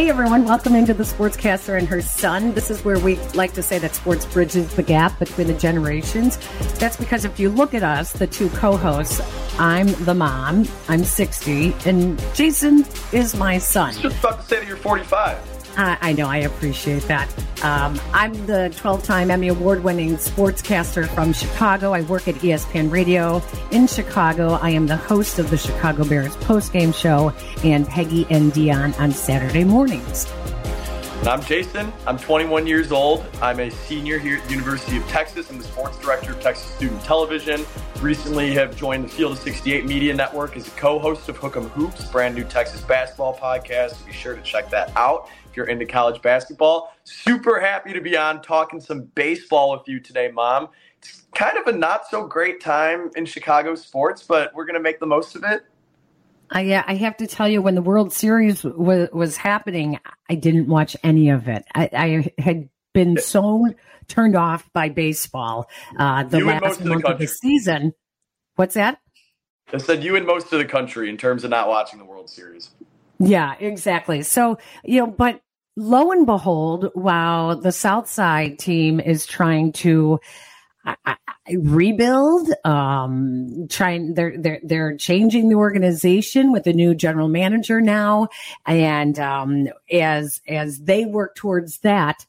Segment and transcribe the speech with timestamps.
[0.00, 2.54] Hey everyone, welcome into the Sportscaster and her son.
[2.54, 6.38] This is where we like to say that sports bridges the gap between the generations.
[6.78, 9.20] That's because if you look at us, the two co hosts,
[9.58, 13.92] I'm the mom, I'm 60, and Jason is my son.
[13.92, 15.49] Just about to say that you're 45.
[15.76, 17.28] Uh, I know, I appreciate that.
[17.62, 21.92] Um, I'm the 12 time Emmy Award winning sportscaster from Chicago.
[21.92, 24.54] I work at ESPN Radio in Chicago.
[24.54, 27.32] I am the host of the Chicago Bears postgame show
[27.64, 30.26] and Peggy and Dion on Saturday mornings.
[31.24, 31.92] I'm Jason.
[32.06, 33.26] I'm 21 years old.
[33.42, 35.50] I'm a senior here at the University of Texas.
[35.50, 37.66] I'm the sports director of Texas Student Television.
[38.00, 42.06] Recently have joined the Field of 68 Media Network as a co-host of Hook'em Hoops,
[42.06, 44.04] brand new Texas basketball podcast.
[44.06, 46.94] Be sure to check that out if you're into college basketball.
[47.04, 50.68] Super happy to be on talking some baseball with you today, Mom.
[50.98, 54.80] It's kind of a not so great time in Chicago sports, but we're going to
[54.80, 55.62] make the most of it.
[56.52, 60.68] I, I have to tell you, when the World Series was, was happening, I didn't
[60.68, 61.64] watch any of it.
[61.74, 63.68] I, I had been so
[64.08, 67.94] turned off by baseball uh, the You last most of the month of the season.
[68.56, 68.98] What's that?
[69.72, 72.28] I said you and most of the country in terms of not watching the World
[72.28, 72.70] Series.
[73.20, 74.22] Yeah, exactly.
[74.22, 75.40] So, you know, but
[75.76, 80.20] lo and behold, while the South Side team is trying to
[80.84, 81.16] I, I,
[81.58, 88.28] rebuild, um, trying, they're, they're, they're changing the organization with a new general manager now.
[88.66, 92.24] And, um, as, as they work towards that,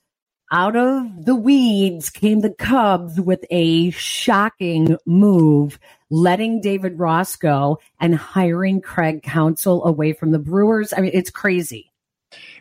[0.52, 7.80] out of the weeds came the Cubs with a shocking move, letting David Ross go
[8.02, 10.94] and hiring Craig Counsell away from the Brewers.
[10.94, 11.91] I mean, it's crazy.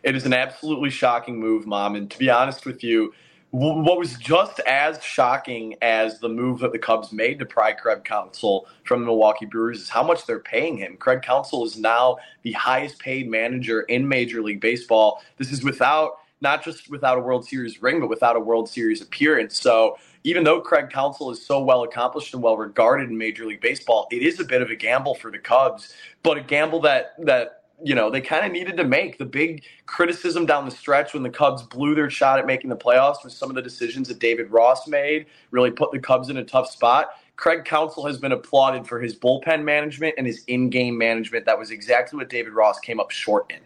[0.03, 1.95] It is an absolutely shocking move, Mom.
[1.95, 3.13] And to be honest with you,
[3.51, 8.05] what was just as shocking as the move that the Cubs made to pry Craig
[8.05, 10.95] Counsell from the Milwaukee Brewers is how much they're paying him.
[10.95, 15.21] Craig Counsell is now the highest paid manager in Major League Baseball.
[15.37, 19.01] This is without not just without a World Series ring, but without a World Series
[19.01, 19.59] appearance.
[19.59, 23.61] So even though Craig Counsell is so well accomplished and well regarded in Major League
[23.61, 25.93] Baseball, it is a bit of a gamble for the Cubs,
[26.23, 29.17] but a gamble that that you know they kind of needed to make.
[29.17, 32.75] The big criticism down the stretch when the Cubs blew their shot at making the
[32.75, 36.37] playoffs was some of the decisions that David Ross made, really put the Cubs in
[36.37, 37.09] a tough spot.
[37.35, 41.45] Craig Counsell has been applauded for his bullpen management and his in-game management.
[41.45, 43.59] That was exactly what David Ross came up short in.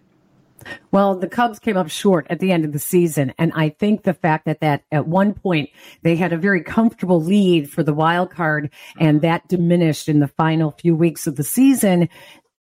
[0.91, 4.03] Well, the Cubs came up short at the end of the season, and I think
[4.03, 5.69] the fact that that at one point
[6.01, 10.27] they had a very comfortable lead for the wild card, and that diminished in the
[10.27, 12.09] final few weeks of the season.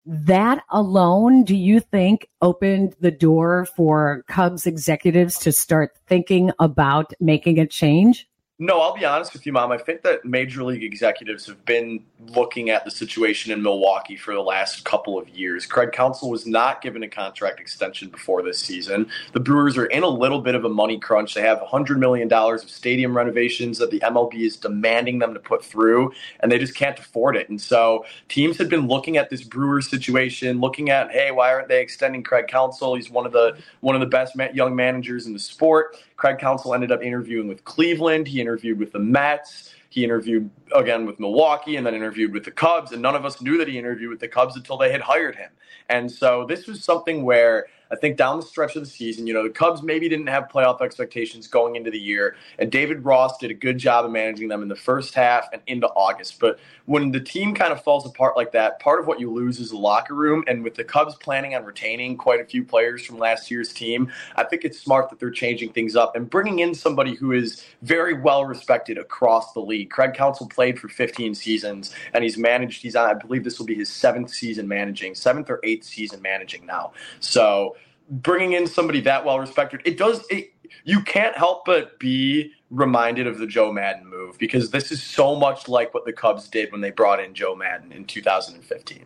[0.05, 7.13] That alone, do you think opened the door for Cubs executives to start thinking about
[7.21, 8.27] making a change?
[8.63, 9.73] No, I'll be honest with you, Mom.
[9.73, 14.33] I think that major league executives have been looking at the situation in Milwaukee for
[14.33, 15.65] the last couple of years.
[15.65, 19.09] Craig Counsell was not given a contract extension before this season.
[19.33, 21.33] The Brewers are in a little bit of a money crunch.
[21.33, 25.65] They have $100 million of stadium renovations that the MLB is demanding them to put
[25.65, 27.49] through, and they just can't afford it.
[27.49, 31.67] And so teams had been looking at this Brewers situation, looking at, hey, why aren't
[31.67, 32.95] they extending Craig Counsell?
[32.95, 35.97] He's one of the one of the best young managers in the sport.
[36.15, 38.27] Craig Counsell ended up interviewing with Cleveland.
[38.27, 39.73] He interviewed with the Mets.
[39.89, 42.91] He interviewed again with Milwaukee and then interviewed with the Cubs.
[42.91, 45.35] And none of us knew that he interviewed with the Cubs until they had hired
[45.35, 45.51] him.
[45.89, 49.35] And so this was something where I think down the stretch of the season, you
[49.35, 52.35] know, the Cubs maybe didn't have playoff expectations going into the year.
[52.57, 55.61] And David Ross did a good job of managing them in the first half and
[55.67, 56.39] into August.
[56.39, 59.59] But when the team kind of falls apart like that, part of what you lose
[59.59, 60.43] is the locker room.
[60.47, 64.11] And with the Cubs planning on retaining quite a few players from last year's team,
[64.35, 67.63] I think it's smart that they're changing things up and bringing in somebody who is
[67.83, 69.91] very well respected across the league.
[69.91, 73.67] Craig Counsell played for 15 seasons and he's managed, he's on, I believe this will
[73.67, 76.93] be his seventh season managing, seventh or eighth season managing now.
[77.19, 77.75] So
[78.09, 80.53] bringing in somebody that well respected, it does, it,
[80.83, 85.35] you can't help but be reminded of the Joe Maddon move because this is so
[85.35, 89.05] much like what the Cubs did when they brought in Joe Maddon in 2015.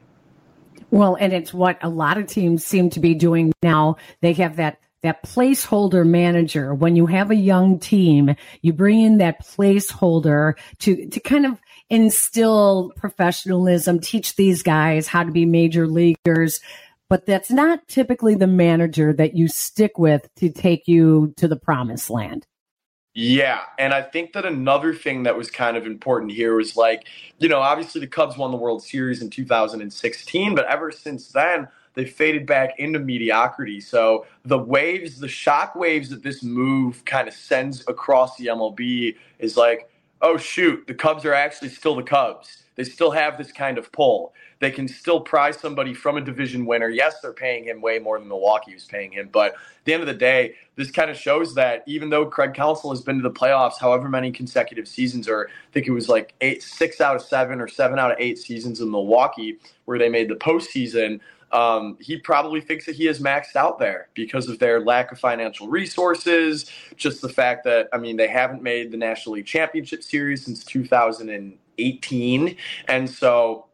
[0.90, 3.98] Well, and it's what a lot of teams seem to be doing now.
[4.22, 6.74] They have that that placeholder manager.
[6.74, 11.60] When you have a young team, you bring in that placeholder to to kind of
[11.90, 16.60] instill professionalism, teach these guys how to be major leaguers.
[17.10, 21.56] But that's not typically the manager that you stick with to take you to the
[21.56, 22.46] promised land.
[23.20, 27.08] Yeah, and I think that another thing that was kind of important here was like,
[27.40, 31.68] you know, obviously the Cubs won the World Series in 2016, but ever since then,
[31.96, 33.82] they faded back into mediocrity.
[33.82, 39.16] So the waves, the shock waves that this move kind of sends across the MLB
[39.40, 39.90] is like,
[40.22, 42.66] oh shoot, the Cubs are actually still the Cubs.
[42.76, 44.32] They still have this kind of pull.
[44.60, 46.90] They can still prize somebody from a division winner.
[46.90, 50.02] Yes, they're paying him way more than Milwaukee was paying him, but at the end
[50.02, 53.24] of the day, this kind of shows that even though Craig Counsell has been to
[53.24, 57.16] the playoffs however many consecutive seasons, or I think it was like eight, six out
[57.16, 61.20] of seven or seven out of eight seasons in Milwaukee where they made the postseason,
[61.52, 65.20] um, he probably thinks that he has maxed out there because of their lack of
[65.20, 66.70] financial resources.
[66.96, 70.64] Just the fact that, I mean, they haven't made the National League Championship Series since
[70.66, 72.56] 2018.
[72.88, 73.67] And so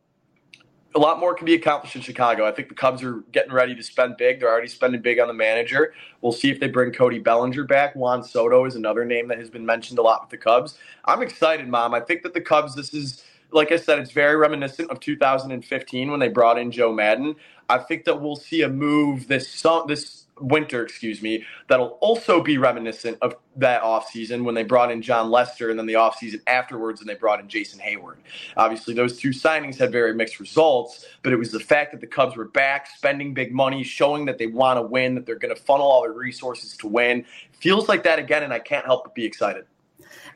[0.95, 2.45] a lot more can be accomplished in Chicago.
[2.45, 4.39] I think the Cubs are getting ready to spend big.
[4.39, 5.93] They're already spending big on the manager.
[6.21, 7.95] We'll see if they bring Cody Bellinger back.
[7.95, 10.77] Juan Soto is another name that has been mentioned a lot with the Cubs.
[11.05, 11.93] I'm excited, Mom.
[11.93, 16.11] I think that the Cubs, this is like I said, it's very reminiscent of 2015
[16.11, 17.35] when they brought in Joe Maddon.
[17.69, 22.57] I think that we'll see a move this this winter, excuse me, that'll also be
[22.57, 26.99] reminiscent of that offseason when they brought in Jon Lester and then the offseason afterwards
[27.01, 28.17] and they brought in Jason Heyward.
[28.57, 32.07] Obviously, those two signings had very mixed results, but it was the fact that the
[32.07, 35.55] Cubs were back, spending big money, showing that they want to win, that they're going
[35.55, 37.25] to funnel all their resources to win.
[37.53, 39.65] Feels like that again, and I can't help but be excited.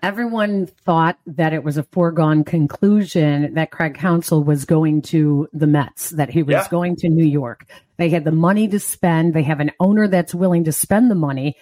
[0.03, 5.67] Everyone thought that it was a foregone conclusion that Craig Counsell was going to the
[5.67, 6.67] Mets, that he was yeah.
[6.69, 7.65] going to New York.
[7.97, 9.33] They had the money to spend.
[9.33, 11.55] They have an owner that's willing to spend the money.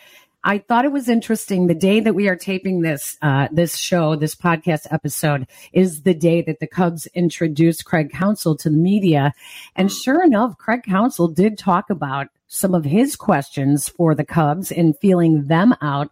[0.48, 1.66] I thought it was interesting.
[1.66, 6.14] The day that we are taping this uh, this show, this podcast episode, is the
[6.14, 9.34] day that the Cubs introduced Craig Counsell to the media,
[9.76, 14.72] and sure enough, Craig Counsell did talk about some of his questions for the Cubs
[14.72, 16.12] and feeling them out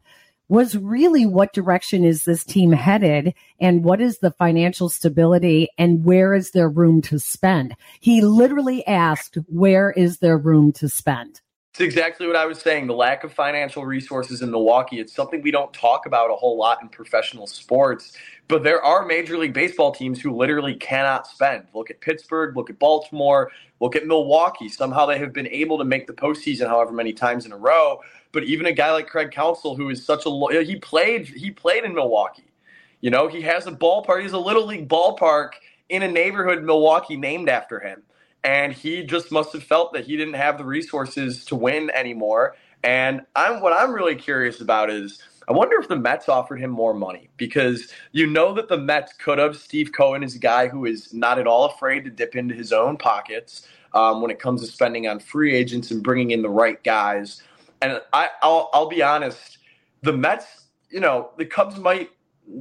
[0.50, 6.04] was really what direction is this team headed and what is the financial stability and
[6.04, 7.76] where is there room to spend?
[8.00, 11.42] He literally asked, where is there room to spend?
[11.74, 12.86] It's exactly what I was saying.
[12.86, 16.56] The lack of financial resources in Milwaukee, it's something we don't talk about a whole
[16.56, 18.16] lot in professional sports.
[18.48, 21.66] But there are Major League Baseball teams who literally cannot spend.
[21.74, 23.50] Look at Pittsburgh, look at Baltimore,
[23.80, 24.70] look at Milwaukee.
[24.70, 28.02] Somehow they have been able to make the postseason however many times in a row.
[28.34, 31.86] But even a guy like Craig Counsell, who is such a he played he played
[31.86, 32.52] in Milwaukee.
[33.00, 34.22] You know, he has a ballpark.
[34.22, 35.52] He's a little league ballpark
[35.90, 38.04] in a neighborhood in Milwaukee named after him
[38.44, 42.56] and he just must have felt that he didn't have the resources to win anymore.
[42.84, 46.72] And I'm what I'm really curious about is I wonder if the Mets offered him
[46.72, 49.56] more money because you know that the Mets could have.
[49.58, 52.74] Steve Cohen is a guy who is not at all afraid to dip into his
[52.74, 56.50] own pockets um, when it comes to spending on free agents and bringing in the
[56.50, 57.42] right guys.
[57.84, 59.58] And I, I'll, I'll be honest,
[60.04, 62.10] the Mets, you know, the Cubs might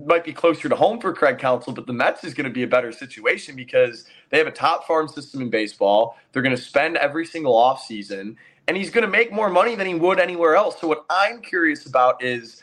[0.07, 2.63] might be closer to home for Craig Counsell, but the Mets is going to be
[2.63, 6.17] a better situation because they have a top farm system in baseball.
[6.33, 8.37] They're going to spend every single offseason,
[8.69, 10.81] and he's going to make more money than he would anywhere else.
[10.81, 12.63] So, what I'm curious about is,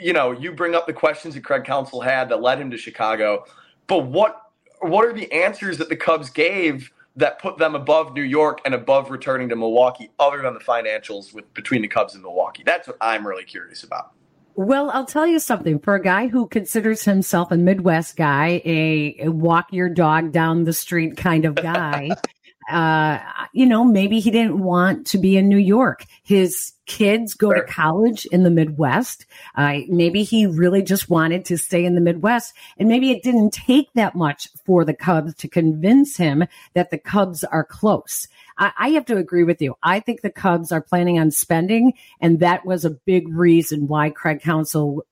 [0.00, 2.78] you know, you bring up the questions that Craig Counsell had that led him to
[2.78, 3.44] Chicago,
[3.86, 4.40] but what
[4.80, 8.74] what are the answers that the Cubs gave that put them above New York and
[8.74, 12.62] above returning to Milwaukee, other than the financials with between the Cubs and Milwaukee?
[12.64, 14.12] That's what I'm really curious about.
[14.54, 15.78] Well, I'll tell you something.
[15.78, 20.64] For a guy who considers himself a Midwest guy, a, a walk your dog down
[20.64, 22.10] the street kind of guy,
[22.72, 23.20] uh,
[23.52, 26.06] you know, maybe he didn't want to be in New York.
[26.22, 27.64] His kids go sure.
[27.64, 29.26] to college in the Midwest.
[29.54, 32.54] Uh, maybe he really just wanted to stay in the Midwest.
[32.78, 36.98] And maybe it didn't take that much for the Cubs to convince him that the
[36.98, 38.26] Cubs are close.
[38.56, 39.76] I, I have to agree with you.
[39.82, 44.10] I think the Cubs are planning on spending, and that was a big reason why
[44.10, 45.04] Craig Counsell,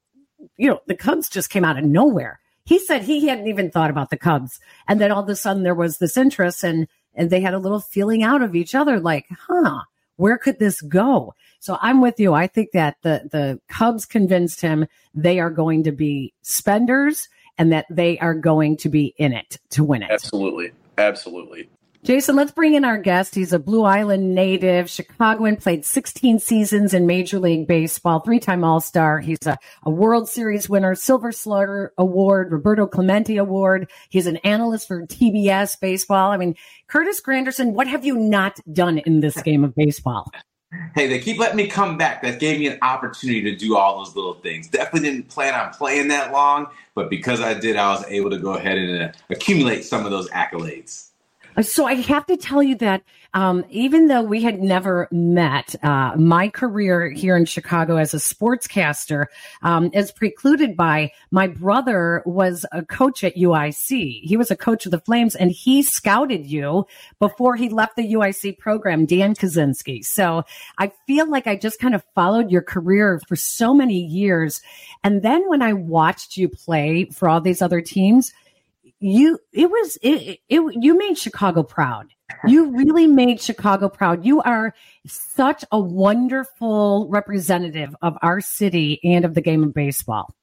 [0.56, 2.40] you know, the Cubs just came out of nowhere.
[2.64, 5.62] He said he hadn't even thought about the Cubs, and then all of a sudden
[5.62, 9.00] there was this interest, and and they had a little feeling out of each other,
[9.00, 9.80] like, huh,
[10.16, 11.34] where could this go?
[11.60, 12.34] So I'm with you.
[12.34, 17.72] I think that the the Cubs convinced him they are going to be spenders and
[17.72, 20.10] that they are going to be in it to win it.
[20.10, 20.72] Absolutely.
[20.98, 21.68] Absolutely.
[22.02, 23.34] Jason, let's bring in our guest.
[23.34, 28.64] He's a Blue Island native, Chicagoan, played 16 seasons in Major League Baseball, three time
[28.64, 29.20] All Star.
[29.20, 33.90] He's a, a, World Series winner, Silver Slugger Award, Roberto Clemente Award.
[34.08, 36.30] He's an analyst for TBS Baseball.
[36.30, 36.54] I mean,
[36.88, 40.32] Curtis Granderson, what have you not done in this game of baseball?
[40.94, 42.22] Hey, they keep letting me come back.
[42.22, 44.68] That gave me an opportunity to do all those little things.
[44.68, 48.38] Definitely didn't plan on playing that long, but because I did, I was able to
[48.38, 51.09] go ahead and uh, accumulate some of those accolades.
[51.62, 53.02] So I have to tell you that
[53.34, 58.18] um, even though we had never met, uh, my career here in Chicago as a
[58.18, 59.26] sportscaster
[59.62, 64.22] um, is precluded by my brother was a coach at UIC.
[64.22, 66.86] He was a coach of the Flames, and he scouted you
[67.18, 70.04] before he left the UIC program, Dan Kusinski.
[70.04, 70.44] So
[70.78, 74.60] I feel like I just kind of followed your career for so many years,
[75.04, 78.32] and then when I watched you play for all these other teams
[79.00, 82.08] you it was it, it, you made Chicago proud.
[82.46, 84.24] You really made Chicago proud.
[84.24, 84.74] You are
[85.06, 90.34] such a wonderful representative of our city and of the game of baseball.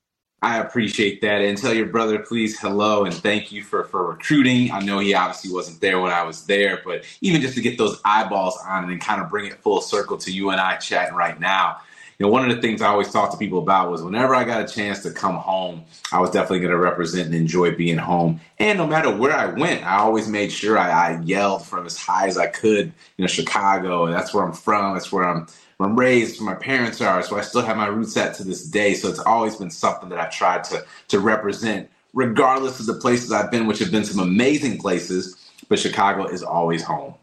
[0.44, 1.42] I appreciate that.
[1.42, 4.72] And tell your brother, please, hello and thank you for, for recruiting.
[4.72, 7.80] I know he obviously wasn't there when I was there, but even just to get
[7.80, 10.76] those eyeballs on it and kind of bring it full circle to you and I
[10.76, 11.78] chatting right now
[12.20, 14.44] you know, one of the things I always talk to people about was whenever I
[14.44, 18.00] got a chance to come home, I was definitely going to represent and enjoy being
[18.00, 18.42] home.
[18.58, 21.96] And no matter where I went, I always made sure I, I yelled from as
[21.96, 22.88] high as I could.
[23.18, 24.96] You know, Chicago, that's where I'm from.
[24.96, 25.46] That's where I'm
[25.80, 27.22] I'm raised, where my parents are.
[27.22, 28.96] So I still have my roots at to this day.
[28.96, 33.32] So it's always been something that I've tried to to represent, regardless of the places
[33.32, 35.36] I've been, which have been some amazing places.
[35.70, 37.14] But Chicago is always home.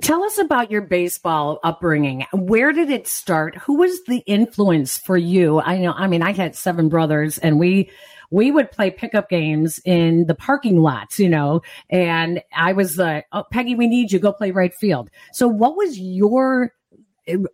[0.00, 2.24] Tell us about your baseball upbringing.
[2.32, 3.56] Where did it start?
[3.58, 5.60] Who was the influence for you?
[5.60, 7.90] I know, I mean, I had seven brothers and we,
[8.30, 13.26] we would play pickup games in the parking lots, you know, and I was like,
[13.32, 14.18] oh, Peggy, we need you.
[14.18, 15.10] Go play right field.
[15.32, 16.72] So what was your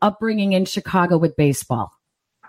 [0.00, 1.90] upbringing in Chicago with baseball?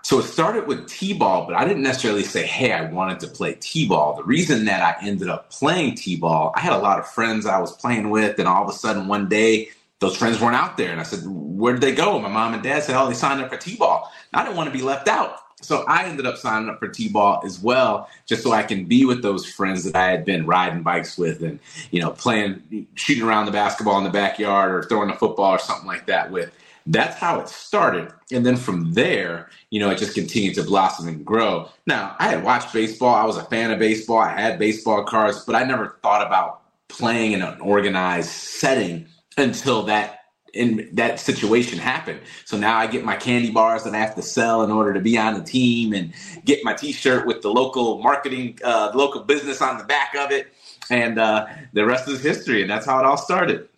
[0.04, 3.54] So it started with T-ball, but I didn't necessarily say, hey, I wanted to play
[3.58, 4.16] T-ball.
[4.16, 7.58] The reason that I ended up playing T-ball, I had a lot of friends I
[7.58, 9.70] was playing with, and all of a sudden one day
[10.00, 10.92] those friends weren't out there.
[10.92, 12.18] And I said, where did they go?
[12.18, 14.12] My mom and dad said, oh, they signed up for T-ball.
[14.34, 15.38] I didn't want to be left out.
[15.62, 19.06] So I ended up signing up for T-ball as well, just so I can be
[19.06, 21.58] with those friends that I had been riding bikes with and,
[21.90, 25.58] you know, playing, shooting around the basketball in the backyard or throwing a football or
[25.58, 26.52] something like that with
[26.86, 28.12] that's how it started.
[28.30, 31.68] And then from there, you know, it just continued to blossom and grow.
[31.86, 33.14] Now, I had watched baseball.
[33.14, 34.18] I was a fan of baseball.
[34.18, 39.82] I had baseball cards, but I never thought about playing in an organized setting until
[39.84, 40.20] that
[40.52, 42.20] in that situation happened.
[42.44, 45.00] So now I get my candy bars that I have to sell in order to
[45.00, 46.12] be on the team and
[46.44, 50.52] get my t-shirt with the local marketing, uh, local business on the back of it.
[50.90, 52.62] And uh, the rest is history.
[52.62, 53.68] And that's how it all started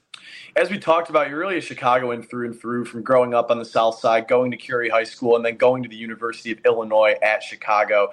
[0.57, 3.59] as we talked about, you're really a Chicagoan through and through from growing up on
[3.59, 6.59] the South Side, going to Curie High School, and then going to the University of
[6.65, 8.11] Illinois at Chicago.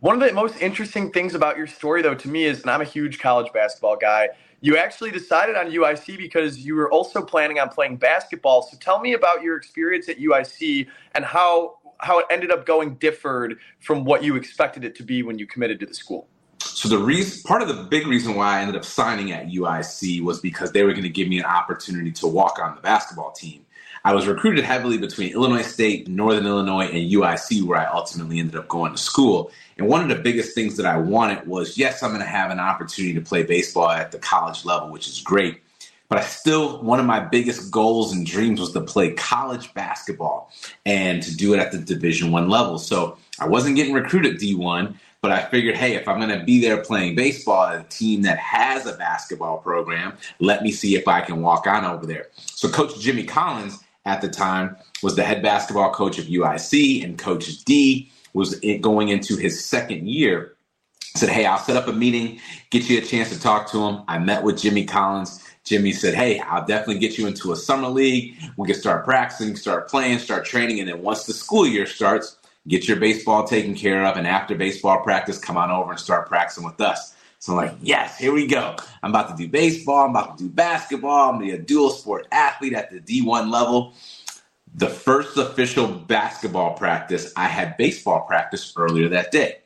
[0.00, 2.80] One of the most interesting things about your story, though, to me is, and I'm
[2.80, 4.30] a huge college basketball guy,
[4.62, 8.62] you actually decided on UIC because you were also planning on playing basketball.
[8.62, 12.96] So tell me about your experience at UIC and how how it ended up going
[12.96, 16.28] differed from what you expected it to be when you committed to the school.
[16.64, 20.22] So the reason, part of the big reason why I ended up signing at UIC
[20.22, 23.32] was because they were going to give me an opportunity to walk on the basketball
[23.32, 23.64] team.
[24.06, 28.56] I was recruited heavily between Illinois State, Northern Illinois, and UIC, where I ultimately ended
[28.56, 29.50] up going to school.
[29.78, 32.50] And one of the biggest things that I wanted was, yes, I'm going to have
[32.50, 35.60] an opportunity to play baseball at the college level, which is great.
[36.08, 40.52] But I still, one of my biggest goals and dreams was to play college basketball
[40.84, 42.78] and to do it at the Division One level.
[42.78, 46.60] So I wasn't getting recruited D1, but I figured, hey, if I'm going to be
[46.60, 51.08] there playing baseball at a team that has a basketball program, let me see if
[51.08, 52.26] I can walk on over there.
[52.36, 57.18] So Coach Jimmy Collins at the time was the head basketball coach of UIC, and
[57.18, 60.56] Coach D was going into his second year.
[61.16, 62.38] Said, hey, I'll set up a meeting,
[62.68, 64.02] get you a chance to talk to him.
[64.06, 65.42] I met with Jimmy Collins.
[65.64, 68.34] Jimmy said, Hey, I'll definitely get you into a summer league.
[68.58, 70.80] We can start practicing, start playing, start training.
[70.80, 72.36] And then once the school year starts,
[72.68, 76.28] get your baseball taken care of, and after baseball practice, come on over and start
[76.28, 77.14] practicing with us.
[77.38, 78.74] So I'm like, yes, here we go.
[79.02, 80.06] I'm about to do baseball.
[80.06, 81.28] I'm about to do basketball.
[81.28, 83.92] I'm going to be a dual sport athlete at the D1 level.
[84.76, 89.58] The first official basketball practice, I had baseball practice earlier that day.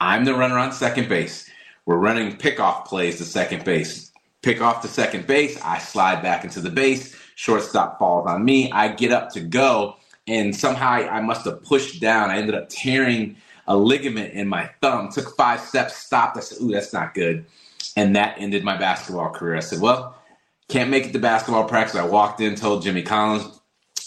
[0.00, 1.48] I'm the runner on second base.
[1.86, 4.10] We're running pickoff plays to second base.
[4.42, 5.60] Pick off to second base.
[5.62, 7.16] I slide back into the base.
[7.36, 8.70] Shortstop falls on me.
[8.72, 9.96] I get up to go
[10.26, 12.30] and somehow I, I must have pushed down.
[12.30, 13.36] I ended up tearing
[13.66, 15.10] a ligament in my thumb.
[15.10, 16.36] Took five steps, stopped.
[16.36, 17.46] I said, "Ooh, that's not good,"
[17.96, 19.56] and that ended my basketball career.
[19.56, 20.16] I said, "Well,
[20.68, 23.60] can't make it to basketball practice." I walked in, told Jimmy Collins,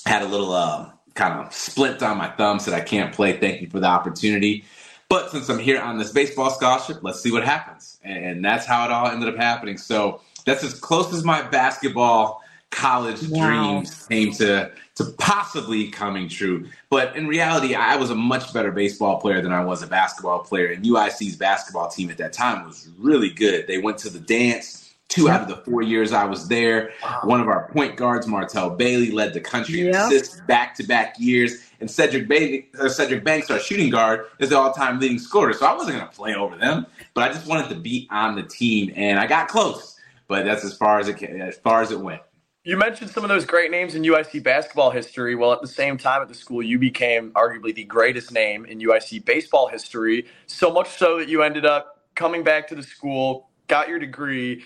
[0.05, 3.37] had a little uh, kind of splint on my thumb, said, "I can't play.
[3.37, 4.65] Thank you for the opportunity."
[5.07, 7.99] But since I'm here on this baseball scholarship, let's see what happens.
[8.03, 9.77] And that's how it all ended up happening.
[9.77, 12.41] So that's as close as my basketball
[12.71, 13.47] college wow.
[13.47, 16.65] dreams came to to possibly coming true.
[16.89, 20.39] But in reality, I was a much better baseball player than I was a basketball
[20.39, 20.67] player.
[20.67, 23.67] And UIC's basketball team at that time was really good.
[23.67, 25.35] They went to the dance two yep.
[25.35, 26.91] out of the four years I was there.
[27.03, 27.21] Wow.
[27.23, 29.87] One of our point guards, Martell Bailey, led the country yep.
[29.87, 31.61] in assists back to back years.
[31.79, 35.53] And Cedric, uh, Cedric Banks, our shooting guard, is the all time leading scorer.
[35.53, 38.35] So I wasn't going to play over them, but I just wanted to be on
[38.35, 38.91] the team.
[38.95, 42.21] And I got close, but that's as far as it, as far as it went.
[42.67, 45.35] You mentioned some of those great names in UIC basketball history.
[45.35, 48.79] Well, at the same time at the school, you became arguably the greatest name in
[48.79, 50.25] UIC baseball history.
[50.47, 54.63] So much so that you ended up coming back to the school, got your degree,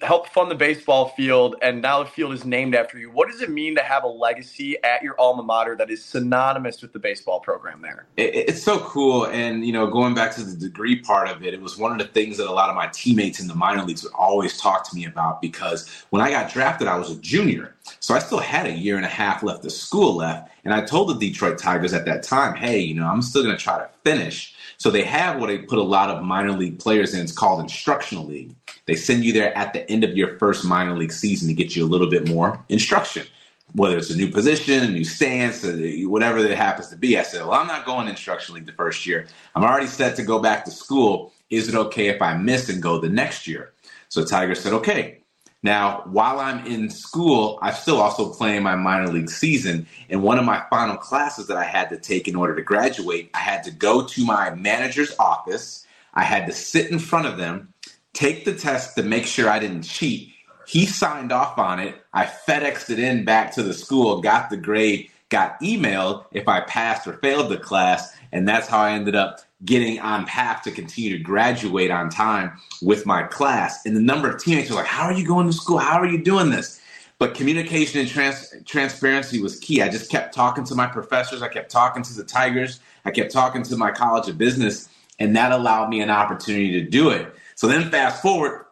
[0.00, 3.10] helped fund the baseball field, and now the field is named after you.
[3.10, 6.80] What does it mean to have a legacy at your alma mater that is synonymous
[6.82, 8.06] with the baseball program there?
[8.16, 9.26] It, it's so cool.
[9.26, 11.98] And, you know, going back to the degree part of it, it was one of
[11.98, 14.88] the things that a lot of my teammates in the minor leagues would always talk
[14.88, 17.74] to me about because when I got drafted, I was a junior.
[18.00, 20.50] So I still had a year and a half left of school left.
[20.64, 23.56] And I told the Detroit Tigers at that time, hey, you know, I'm still going
[23.56, 24.54] to try to finish.
[24.76, 27.20] So they have what they put a lot of minor league players in.
[27.20, 28.54] It's called instructional league.
[28.88, 31.76] They send you there at the end of your first minor league season to get
[31.76, 33.26] you a little bit more instruction,
[33.74, 37.18] whether it's a new position, a new stance, uh, whatever it happens to be.
[37.18, 39.26] I said, well, I'm not going instruction league the first year.
[39.54, 41.34] I'm already set to go back to school.
[41.50, 43.74] Is it okay if I miss and go the next year?
[44.08, 45.20] So Tiger said, okay.
[45.62, 49.86] Now, while I'm in school, I'm still also playing my minor league season.
[50.08, 53.28] And one of my final classes that I had to take in order to graduate,
[53.34, 55.86] I had to go to my manager's office.
[56.14, 57.74] I had to sit in front of them,
[58.12, 60.32] take the test to make sure I didn't cheat.
[60.66, 61.94] He signed off on it.
[62.12, 66.60] I FedExed it in back to the school, got the grade, got emailed if I
[66.60, 68.14] passed or failed the class.
[68.32, 72.52] And that's how I ended up getting on path to continue to graduate on time
[72.82, 73.84] with my class.
[73.86, 75.78] And the number of teammates were like, How are you going to school?
[75.78, 76.80] How are you doing this?
[77.18, 79.82] But communication and trans- transparency was key.
[79.82, 81.42] I just kept talking to my professors.
[81.42, 82.78] I kept talking to the Tigers.
[83.04, 84.88] I kept talking to my College of Business.
[85.18, 87.34] And that allowed me an opportunity to do it.
[87.58, 88.66] So then, fast forward,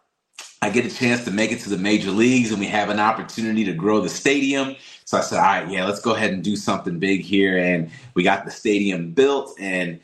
[0.63, 3.01] I get a chance to make it to the major leagues and we have an
[3.01, 4.77] opportunity to grow the stadium.
[5.05, 7.59] So I said, all right, yeah, let's go ahead and do something big here.
[7.59, 9.59] And we got the stadium built.
[9.59, 9.99] And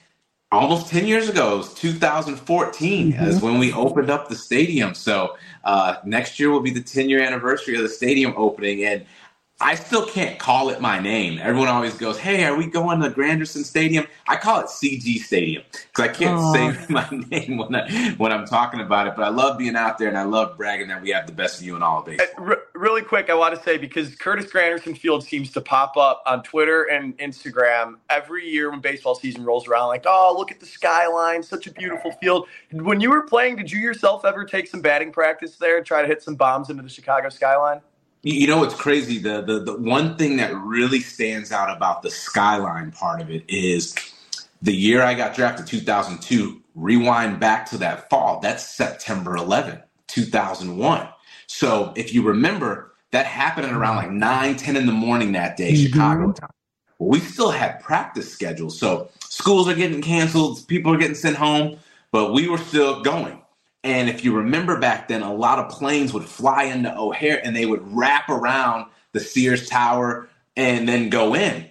[0.50, 1.54] almost 10 years ago.
[1.54, 3.22] It was 2014 mm-hmm.
[3.22, 4.94] as when we opened up the stadium.
[4.94, 8.84] So uh, next year will be the 10 year anniversary of the stadium opening.
[8.84, 9.06] And
[9.62, 11.38] I still can't call it my name.
[11.40, 15.62] Everyone always goes, "Hey, are we going to Granderson Stadium?" I call it CG Stadium
[15.70, 16.74] because I can't Aww.
[16.76, 19.14] say my name when I when I'm talking about it.
[19.14, 21.60] But I love being out there and I love bragging that we have the best
[21.60, 22.56] view in all of baseball.
[22.74, 26.42] Really quick, I want to say because Curtis Granderson Field seems to pop up on
[26.42, 29.86] Twitter and Instagram every year when baseball season rolls around.
[29.86, 32.48] Like, oh, look at the skyline, such a beautiful field.
[32.72, 36.02] When you were playing, did you yourself ever take some batting practice there, and try
[36.02, 37.80] to hit some bombs into the Chicago skyline?
[38.24, 39.18] You know what's crazy?
[39.18, 43.44] The, the the one thing that really stands out about the skyline part of it
[43.48, 43.96] is
[44.62, 46.60] the year I got drafted, 2002.
[46.74, 48.40] Rewind back to that fall.
[48.40, 51.08] That's September 11, 2001.
[51.48, 55.56] So if you remember, that happened at around like 9, 10 in the morning that
[55.56, 55.92] day, mm-hmm.
[55.92, 56.48] Chicago time.
[56.98, 58.78] we still had practice schedules.
[58.78, 61.78] So schools are getting canceled, people are getting sent home,
[62.10, 63.41] but we were still going.
[63.84, 67.54] And if you remember back then, a lot of planes would fly into O'Hare and
[67.54, 71.66] they would wrap around the Sears Tower and then go in.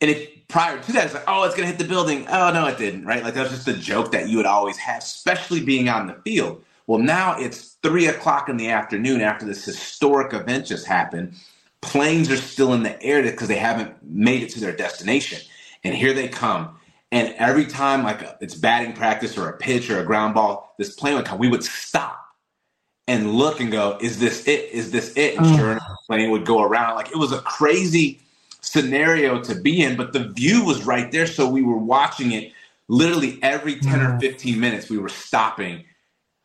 [0.00, 2.26] And if prior to that, it's like, oh, it's going to hit the building.
[2.28, 3.22] Oh, no, it didn't, right?
[3.22, 6.14] Like that was just a joke that you would always have, especially being on the
[6.24, 6.64] field.
[6.86, 11.34] Well, now it's three o'clock in the afternoon after this historic event just happened.
[11.80, 15.40] Planes are still in the air because they haven't made it to their destination.
[15.84, 16.77] And here they come.
[17.10, 20.94] And every time, like it's batting practice or a pitch or a ground ball, this
[20.94, 21.38] plane would come.
[21.38, 22.22] We would stop
[23.06, 24.70] and look and go, "Is this it?
[24.70, 25.56] Is this it?" And mm.
[25.56, 26.96] sure enough, the plane would go around.
[26.96, 28.20] Like it was a crazy
[28.60, 32.52] scenario to be in, but the view was right there, so we were watching it
[32.88, 34.20] literally every ten or mm.
[34.20, 34.90] fifteen minutes.
[34.90, 35.84] We were stopping.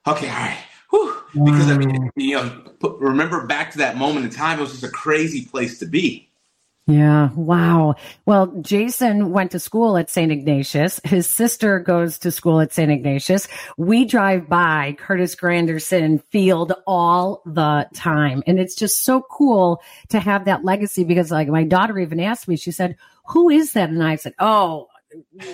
[0.08, 0.63] Okay, all right.
[0.91, 1.23] Whew.
[1.45, 2.10] Because I mean, mm.
[2.15, 2.63] you know,
[2.99, 6.30] remember back to that moment in time, it was just a crazy place to be.
[6.85, 7.29] Yeah.
[7.33, 7.95] Wow.
[8.25, 10.31] Well, Jason went to school at St.
[10.31, 10.99] Ignatius.
[11.05, 12.91] His sister goes to school at St.
[12.91, 13.47] Ignatius.
[13.77, 18.43] We drive by Curtis Granderson Field all the time.
[18.47, 22.49] And it's just so cool to have that legacy because like my daughter even asked
[22.49, 23.89] me, she said, who is that?
[23.89, 24.89] And I said, Oh,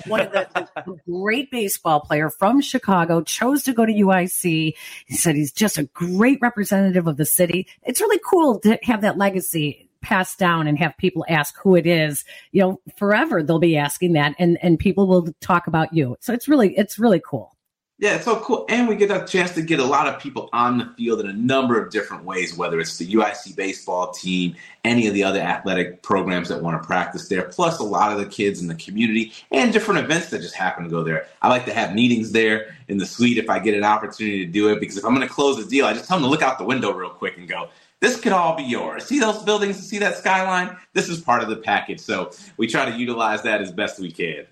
[0.07, 4.73] one of the, the, great baseball player from Chicago chose to go to UIC.
[5.05, 7.67] He said he's just a great representative of the city.
[7.83, 11.85] It's really cool to have that legacy passed down and have people ask who it
[11.85, 16.15] is, you know, forever they'll be asking that and and people will talk about you.
[16.19, 17.55] So it's really it's really cool.
[18.01, 18.65] Yeah, it's so cool.
[18.69, 21.27] And we get a chance to get a lot of people on the field in
[21.27, 25.41] a number of different ways, whether it's the UIC baseball team, any of the other
[25.41, 28.75] athletic programs that want to practice there, plus a lot of the kids in the
[28.75, 31.27] community and different events that just happen to go there.
[31.41, 34.51] I like to have meetings there in the suite if I get an opportunity to
[34.51, 36.29] do it, because if I'm going to close a deal, I just tell them to
[36.29, 37.67] look out the window real quick and go,
[38.01, 39.05] this could all be yours.
[39.05, 40.75] See those buildings, and see that skyline?
[40.93, 41.99] This is part of the package.
[41.99, 44.45] So we try to utilize that as best we can.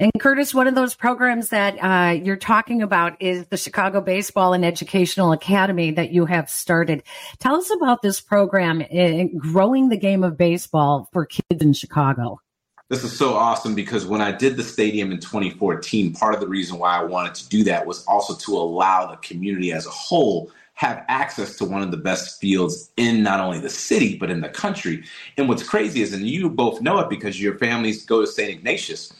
[0.00, 4.52] And Curtis, one of those programs that uh, you're talking about is the Chicago Baseball
[4.52, 7.02] and Educational Academy that you have started.
[7.40, 12.40] Tell us about this program in growing the game of baseball for kids in Chicago.
[12.88, 16.48] This is so awesome because when I did the stadium in 2014, part of the
[16.48, 19.90] reason why I wanted to do that was also to allow the community as a
[19.90, 24.30] whole have access to one of the best fields in not only the city but
[24.30, 25.02] in the country.
[25.36, 28.48] And what's crazy is, and you both know it because your families go to St.
[28.48, 29.12] Ignatius.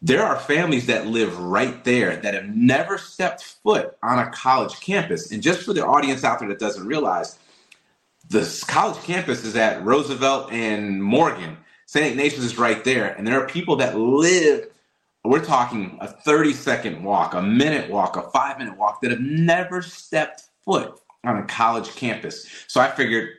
[0.00, 4.80] There are families that live right there that have never stepped foot on a college
[4.80, 5.30] campus.
[5.30, 7.38] And just for the audience out there that doesn't realize,
[8.30, 11.58] the college campus is at Roosevelt and Morgan.
[11.84, 12.06] St.
[12.06, 13.14] Ignatius is right there.
[13.18, 14.70] And there are people that live,
[15.26, 19.20] we're talking a 30 second walk, a minute walk, a five minute walk, that have
[19.20, 22.46] never stepped foot on a college campus.
[22.66, 23.30] So I figured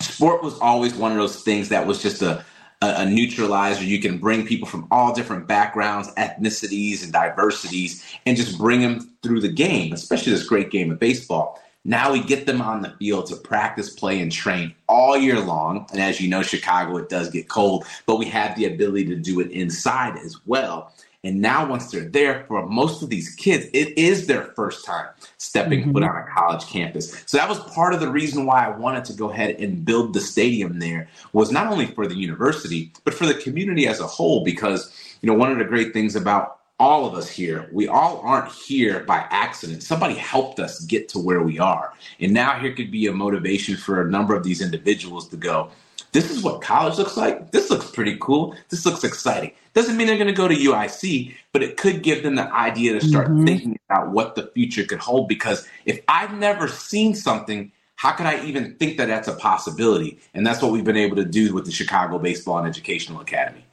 [0.00, 2.44] sport was always one of those things that was just a,
[2.82, 3.84] a, a neutralizer.
[3.84, 9.14] You can bring people from all different backgrounds, ethnicities, and diversities, and just bring them
[9.22, 11.60] through the game, especially this great game of baseball.
[11.84, 15.86] Now we get them on the field to practice, play, and train all year long.
[15.90, 19.16] And as you know, Chicago, it does get cold, but we have the ability to
[19.16, 20.94] do it inside as well.
[21.24, 25.06] And now, once they're there, for most of these kids, it is their first time
[25.38, 25.92] stepping mm-hmm.
[25.92, 27.22] foot on a college campus.
[27.26, 30.14] So that was part of the reason why I wanted to go ahead and build
[30.14, 34.06] the stadium there was not only for the university, but for the community as a
[34.06, 34.42] whole.
[34.42, 38.20] Because, you know, one of the great things about all of us here, we all
[38.22, 39.84] aren't here by accident.
[39.84, 41.92] Somebody helped us get to where we are.
[42.18, 45.70] And now here could be a motivation for a number of these individuals to go,
[46.12, 47.50] this is what college looks like.
[47.50, 48.54] This looks pretty cool.
[48.68, 49.52] This looks exciting.
[49.72, 52.92] Doesn't mean they're going to go to UIC, but it could give them the idea
[52.92, 53.46] to start mm-hmm.
[53.46, 55.26] thinking about what the future could hold.
[55.26, 60.18] Because if I've never seen something, how could I even think that that's a possibility?
[60.34, 63.64] And that's what we've been able to do with the Chicago Baseball and Educational Academy.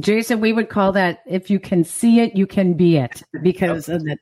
[0.00, 3.86] Jason, we would call that if you can see it, you can be it, because
[3.86, 4.18] that,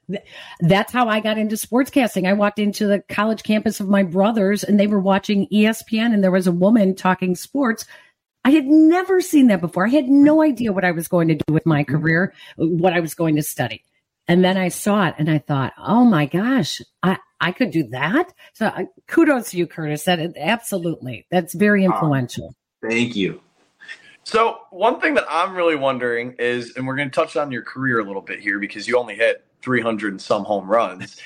[0.61, 2.29] that's how I got into sportscasting.
[2.29, 6.23] I walked into the college campus of my brothers and they were watching ESPN and
[6.23, 7.87] there was a woman talking sports.
[8.45, 9.87] I had never seen that before.
[9.87, 13.01] I had no idea what I was going to do with my career, what I
[13.01, 13.83] was going to study.
[14.29, 17.89] And then I saw it and I thought, oh my gosh, I, I could do
[17.89, 18.33] that.
[18.53, 20.05] So uh, kudos to you, Curtis.
[20.05, 22.55] That absolutely, that's very influential.
[22.83, 23.41] thank you.
[24.25, 27.63] So one thing that I'm really wondering is, and we're going to touch on your
[27.63, 31.21] career a little bit here because you only hit 300 and some home runs.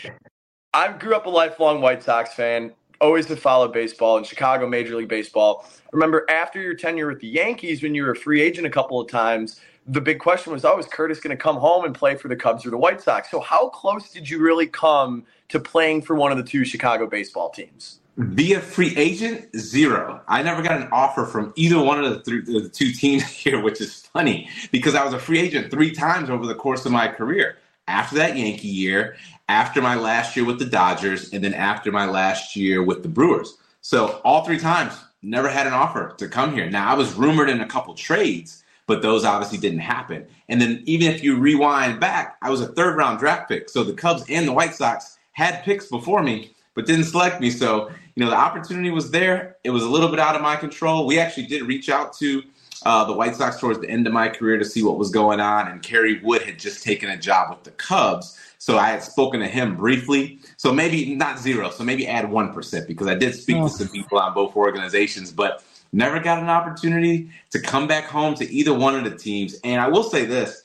[0.74, 2.72] I grew up a lifelong White Sox fan.
[3.00, 5.64] Always have followed baseball in Chicago Major League Baseball.
[5.92, 9.00] Remember after your tenure with the Yankees, when you were a free agent a couple
[9.00, 12.16] of times, the big question was, oh, is Curtis going to come home and play
[12.16, 13.30] for the Cubs or the White Sox?
[13.30, 17.06] So how close did you really come to playing for one of the two Chicago
[17.06, 18.00] baseball teams?
[18.18, 20.22] Via free agent, zero.
[20.28, 23.62] I never got an offer from either one of the, th- the two teams here,
[23.62, 26.92] which is funny because I was a free agent three times over the course of
[26.92, 27.59] my career.
[27.88, 29.16] After that Yankee year,
[29.50, 33.11] after my last year with the Dodgers, and then after my last year with the
[33.11, 33.59] Brewers.
[33.83, 36.70] So all three times, never had an offer to come here.
[36.70, 40.26] Now I was rumored in a couple trades, but those obviously didn't happen.
[40.48, 43.70] And then even if you rewind back, I was a third round draft pick.
[43.70, 47.50] So the Cubs and the White Sox had picks before me, but didn't select me.
[47.50, 49.59] So you know, the opportunity was there.
[49.62, 51.07] It was a little bit out of my control.
[51.07, 52.42] We actually did reach out to
[52.85, 55.38] uh, the White Sox towards the end of my career to see what was going
[55.38, 58.37] on, and Kerry Wood had just taken a job with the Cubs.
[58.59, 60.40] So I had spoken to him briefly.
[60.57, 61.70] So maybe not zero.
[61.70, 63.68] So maybe add 1% because I did speak oh.
[63.68, 68.35] to some people on both organizations, but never got an opportunity to come back home
[68.35, 69.61] to either one of the teams.
[69.62, 70.64] And I will say this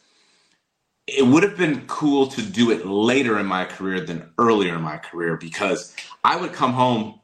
[1.05, 4.81] it would have been cool to do it later in my career than earlier in
[4.81, 7.19] my career because I would come home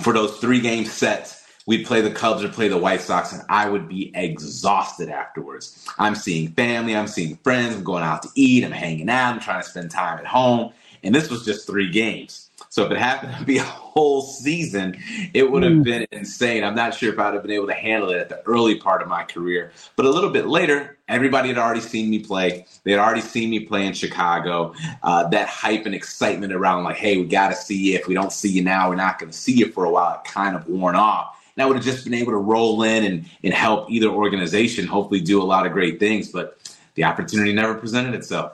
[0.00, 3.42] for those three game sets, we'd play the Cubs or play the White Sox, and
[3.48, 5.86] I would be exhausted afterwards.
[5.98, 9.40] I'm seeing family, I'm seeing friends, I'm going out to eat, I'm hanging out, I'm
[9.40, 10.72] trying to spend time at home.
[11.02, 12.45] And this was just three games.
[12.68, 14.96] So if it happened to be a whole season,
[15.32, 15.84] it would have mm.
[15.84, 16.64] been insane.
[16.64, 19.02] I'm not sure if I'd have been able to handle it at the early part
[19.02, 19.72] of my career.
[19.96, 22.66] But a little bit later, everybody had already seen me play.
[22.84, 24.74] They had already seen me play in Chicago.
[25.02, 27.98] Uh, that hype and excitement around, like, hey, we got to see you.
[27.98, 30.20] If we don't see you now, we're not going to see you for a while.
[30.24, 31.34] It kind of worn off.
[31.56, 34.86] And I would have just been able to roll in and, and help either organization
[34.86, 36.28] hopefully do a lot of great things.
[36.28, 36.58] But
[36.94, 38.52] the opportunity never presented itself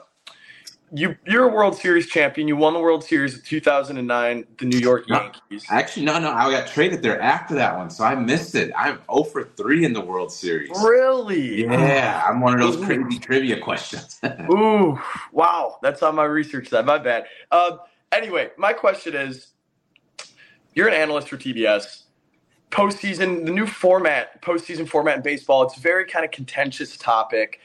[0.93, 2.47] you you're a World Series champion.
[2.47, 5.65] You won the World Series in 2009, the New York Yankees.
[5.69, 8.71] No, actually, no, no, I got traded there after that one, so I missed it.
[8.77, 10.69] I'm 0 for 3 in the World Series.
[10.83, 11.63] Really?
[11.63, 14.21] Yeah, I'm one of those crazy trivia questions.
[14.51, 14.99] Ooh,
[15.31, 16.85] wow, that's on my research side.
[16.85, 17.25] My bad.
[17.51, 17.77] Uh,
[18.11, 19.47] anyway, my question is:
[20.75, 22.03] You're an analyst for TBS.
[22.69, 25.63] Postseason, the new format, postseason format in baseball.
[25.63, 27.59] It's a very kind of contentious topic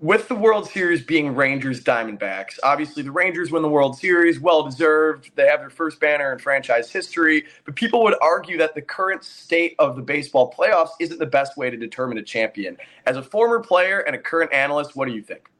[0.00, 4.62] with the World Series being Rangers Diamondbacks, obviously the Rangers win the World Series, well
[4.62, 5.30] deserved.
[5.34, 9.22] They have their first banner in franchise history, but people would argue that the current
[9.22, 12.78] state of the baseball playoffs isn't the best way to determine a champion.
[13.06, 15.50] As a former player and a current analyst, what do you think?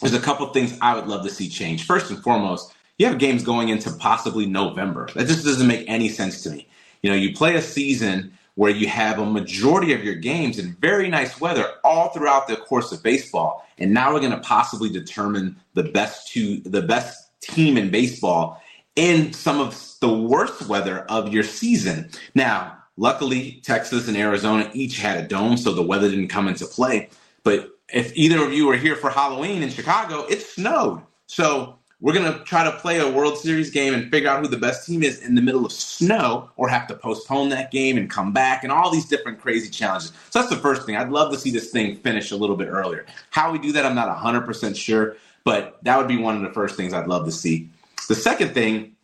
[0.00, 1.86] There's a couple things I would love to see change.
[1.86, 5.08] First and foremost, you have games going into possibly November.
[5.14, 6.68] That just doesn't make any sense to me.
[7.02, 10.74] You know, you play a season where you have a majority of your games in
[10.80, 13.66] very nice weather all throughout the course of baseball.
[13.78, 18.60] And now we're going to possibly determine the best two, the best team in baseball
[18.96, 22.10] in some of the worst weather of your season.
[22.34, 26.66] Now, luckily, Texas and Arizona each had a dome, so the weather didn't come into
[26.66, 27.10] play.
[27.44, 31.02] But if either of you were here for Halloween in Chicago, it snowed.
[31.26, 34.48] So we're going to try to play a World Series game and figure out who
[34.48, 37.96] the best team is in the middle of snow or have to postpone that game
[37.96, 40.12] and come back and all these different crazy challenges.
[40.30, 40.96] So that's the first thing.
[40.96, 43.06] I'd love to see this thing finish a little bit earlier.
[43.30, 46.52] How we do that, I'm not 100% sure, but that would be one of the
[46.52, 47.70] first things I'd love to see.
[48.08, 48.94] The second thing,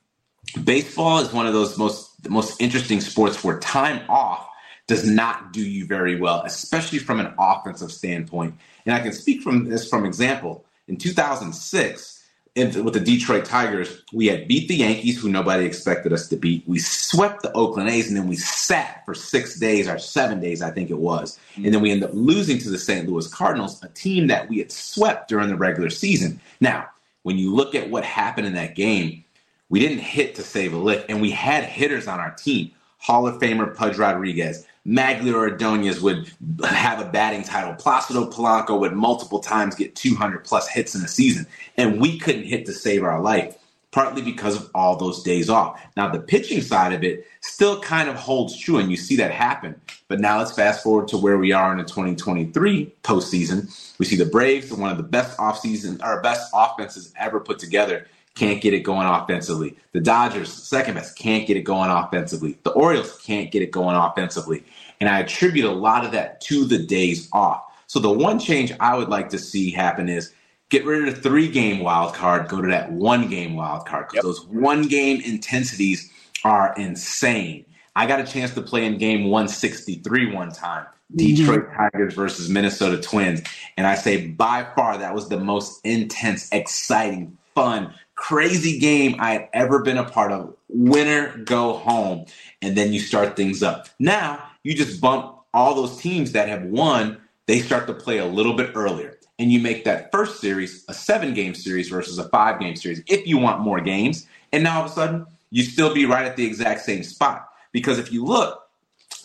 [0.62, 4.46] baseball is one of those most most interesting sports where time off
[4.86, 8.54] does not do you very well, especially from an offensive standpoint.
[8.84, 10.64] And I can speak from this from example.
[10.88, 12.21] In 2006,
[12.54, 16.62] with the Detroit Tigers, we had beat the Yankees, who nobody expected us to beat.
[16.66, 20.60] We swept the Oakland A's, and then we sat for six days or seven days,
[20.60, 21.38] I think it was.
[21.56, 23.08] And then we ended up losing to the St.
[23.08, 26.40] Louis Cardinals, a team that we had swept during the regular season.
[26.60, 26.88] Now,
[27.22, 29.24] when you look at what happened in that game,
[29.70, 32.70] we didn't hit to save a lick, and we had hitters on our team.
[32.98, 36.30] Hall of Famer Pudge Rodriguez, Magglio Ordonez would
[36.64, 37.74] have a batting title.
[37.74, 42.44] Placido Polanco would multiple times get 200 plus hits in a season, and we couldn't
[42.44, 43.56] hit to save our life,
[43.92, 45.80] partly because of all those days off.
[45.96, 49.30] Now, the pitching side of it still kind of holds true, and you see that
[49.30, 49.80] happen.
[50.08, 53.96] But now let's fast forward to where we are in the 2023 postseason.
[53.98, 58.08] We see the Braves, one of the best offseason, or best offenses ever put together
[58.34, 59.76] can't get it going offensively.
[59.92, 62.58] The Dodgers, second best, can't get it going offensively.
[62.62, 64.64] The Orioles can't get it going offensively.
[65.00, 67.62] And I attribute a lot of that to the days off.
[67.86, 70.32] So the one change I would like to see happen is
[70.70, 74.08] get rid of the three game wild card, go to that one game wild card.
[74.08, 74.22] Because yep.
[74.24, 76.10] those one game intensities
[76.44, 77.66] are insane.
[77.94, 80.86] I got a chance to play in game 163 one time.
[81.14, 81.76] Detroit mm-hmm.
[81.76, 83.42] Tigers versus Minnesota Twins.
[83.76, 87.92] And I say by far that was the most intense, exciting, fun,
[88.22, 90.54] crazy game I had ever been a part of.
[90.68, 92.24] Winner, go home.
[92.62, 93.88] And then you start things up.
[93.98, 98.24] Now you just bump all those teams that have won, they start to play a
[98.24, 99.18] little bit earlier.
[99.40, 103.02] And you make that first series a seven game series versus a five game series
[103.08, 104.28] if you want more games.
[104.52, 107.48] And now all of a sudden, you still be right at the exact same spot.
[107.72, 108.68] Because if you look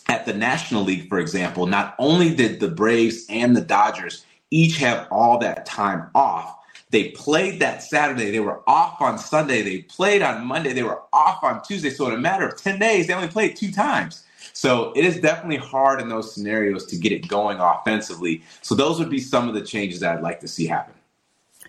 [0.08, 4.78] at the National League, for example, not only did the Braves and the Dodgers each
[4.78, 6.56] have all that time off,
[6.90, 8.30] they played that Saturday.
[8.30, 9.62] They were off on Sunday.
[9.62, 10.72] They played on Monday.
[10.72, 11.90] They were off on Tuesday.
[11.90, 14.24] So in a matter of 10 days, they only played two times.
[14.52, 18.42] So it is definitely hard in those scenarios to get it going offensively.
[18.62, 20.94] So those would be some of the changes that I'd like to see happen.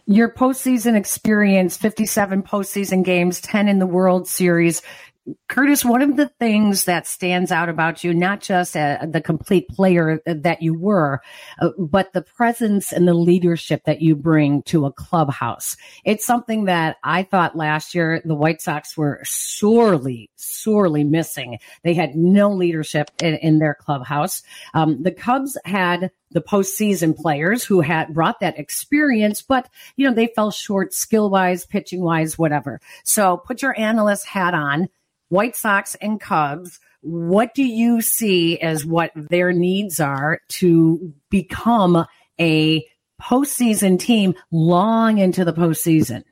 [0.06, 4.82] Your postseason experience 57 postseason games, 10 in the World Series.
[5.48, 9.68] Curtis, one of the things that stands out about you, not just uh, the complete
[9.70, 11.22] player that you were,
[11.60, 15.78] uh, but the presence and the leadership that you bring to a clubhouse.
[16.06, 21.60] It's something that I thought last year the White Sox were sorely, sorely missing.
[21.84, 24.44] They had no leadership in, in their clubhouse.
[24.74, 30.13] Um, the Cubs had the postseason players who had brought that experience, but you know,
[30.13, 32.80] they fell short skill wise, pitching wise, whatever.
[33.04, 34.89] So put your analyst hat on
[35.30, 42.06] White Sox and Cubs, what do you see as what their needs are to become
[42.39, 42.86] a
[43.22, 46.24] postseason team long into the postseason?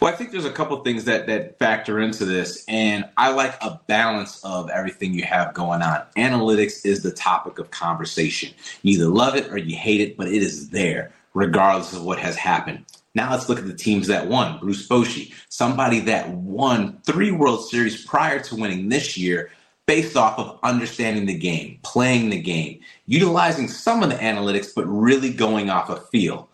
[0.00, 3.56] Well, I think there's a couple things that that factor into this, and I like
[3.60, 6.02] a balance of everything you have going on.
[6.16, 8.54] Analytics is the topic of conversation.
[8.82, 12.18] You either love it or you hate it, but it is there regardless of what
[12.18, 12.84] has happened.
[13.16, 14.58] Now let's look at the teams that won.
[14.58, 19.50] Bruce Bochy, somebody that won three World Series prior to winning this year
[19.86, 24.84] based off of understanding the game, playing the game, utilizing some of the analytics, but
[24.84, 26.50] really going off a feel.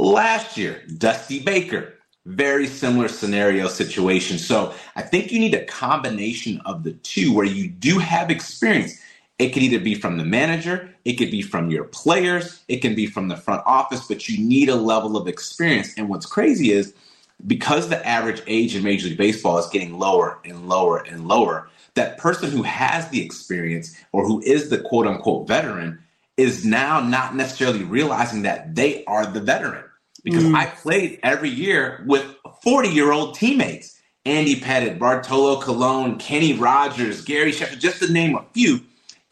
[0.00, 1.94] Last year, Dusty Baker,
[2.26, 4.36] very similar scenario situation.
[4.36, 9.00] So I think you need a combination of the two where you do have experience
[9.38, 12.94] it could either be from the manager, it could be from your players, it can
[12.94, 15.92] be from the front office, but you need a level of experience.
[15.96, 16.94] And what's crazy is
[17.46, 21.68] because the average age in Major League Baseball is getting lower and lower and lower,
[21.94, 25.98] that person who has the experience or who is the quote unquote veteran
[26.36, 29.84] is now not necessarily realizing that they are the veteran.
[30.22, 30.54] Because mm.
[30.54, 32.24] I played every year with
[32.62, 38.36] 40 year old teammates Andy Pettitte, Bartolo Colon, Kenny Rogers, Gary Sheffield, just to name
[38.36, 38.80] a few.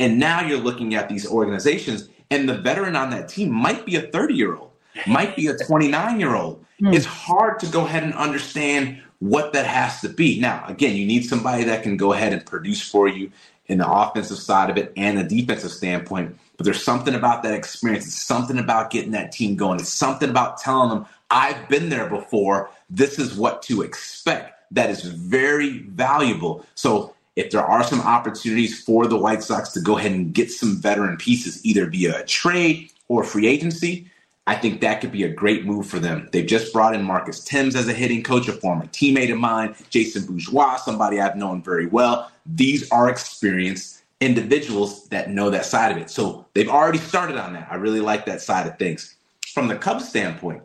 [0.03, 3.95] And now you're looking at these organizations, and the veteran on that team might be
[3.95, 4.73] a 30 year old,
[5.07, 6.65] might be a 29 year old.
[6.83, 6.93] Mm.
[6.93, 10.41] It's hard to go ahead and understand what that has to be.
[10.41, 13.31] Now, again, you need somebody that can go ahead and produce for you
[13.67, 16.37] in the offensive side of it and the defensive standpoint.
[16.57, 18.05] But there's something about that experience.
[18.05, 19.79] It's something about getting that team going.
[19.79, 22.71] It's something about telling them, I've been there before.
[22.91, 24.73] This is what to expect.
[24.73, 26.67] That is very valuable.
[26.75, 30.51] So if there are some opportunities for the White Sox to go ahead and get
[30.51, 34.11] some veteran pieces, either via a trade or free agency,
[34.47, 36.29] I think that could be a great move for them.
[36.33, 39.75] They've just brought in Marcus Thames as a hitting coach, a former teammate of mine,
[39.89, 42.31] Jason Bourgeois, somebody I've known very well.
[42.45, 46.11] These are experienced individuals that know that side of it.
[46.11, 47.69] So they've already started on that.
[47.71, 49.15] I really like that side of things.
[49.55, 50.63] From the Cubs standpoint,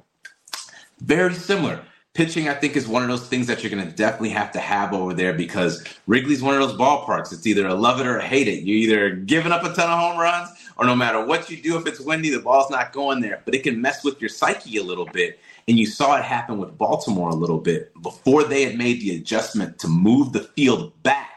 [1.02, 1.82] very similar.
[2.18, 4.60] Pitching, I think, is one of those things that you're going to definitely have to
[4.60, 7.32] have over there because Wrigley's one of those ballparks.
[7.32, 8.64] It's either a love it or hate it.
[8.64, 11.78] You're either giving up a ton of home runs, or no matter what you do,
[11.78, 13.44] if it's windy, the ball's not going there.
[13.46, 15.40] But it can mess with your psyche a little bit.
[15.68, 17.94] And you saw it happen with Baltimore a little bit.
[18.02, 21.30] Before they had made the adjustment to move the field back,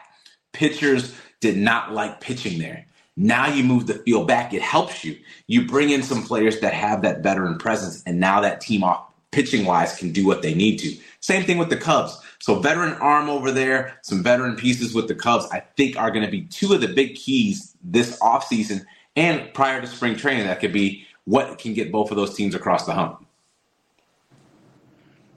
[0.51, 2.87] pitchers did not like pitching there.
[3.15, 5.15] Now you move the field back, it helps you.
[5.45, 9.10] You bring in some players that have that veteran presence, and now that team off
[9.31, 10.95] pitching wise can do what they need to.
[11.21, 12.19] Same thing with the Cubs.
[12.39, 16.25] So veteran arm over there, some veteran pieces with the Cubs, I think are going
[16.25, 20.47] to be two of the big keys this offseason and prior to spring training.
[20.47, 23.25] That could be what can get both of those teams across the hump.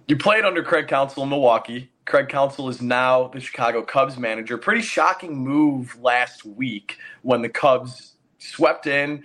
[0.07, 1.90] You played under Craig Counsell in Milwaukee.
[2.04, 4.59] Craig Counsell is now the Chicago Cubs manager.
[4.59, 9.24] Pretty shocking move last week when the Cubs swept in,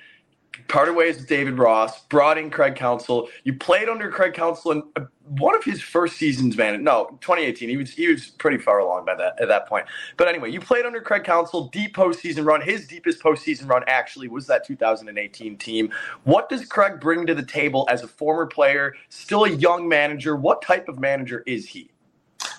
[0.67, 3.29] parted ways with David Ross, brought in Craig Counsell.
[3.43, 6.83] You played under Craig Counsell in uh, one of his first seasons, man.
[6.83, 7.69] No, 2018.
[7.69, 9.85] He was he was pretty far along by that at that point.
[10.17, 12.61] But anyway, you played under Craig Counsell, deep postseason run.
[12.61, 15.91] His deepest postseason run actually was that 2018 team.
[16.23, 20.35] What does Craig bring to the table as a former player, still a young manager?
[20.35, 21.91] What type of manager is he?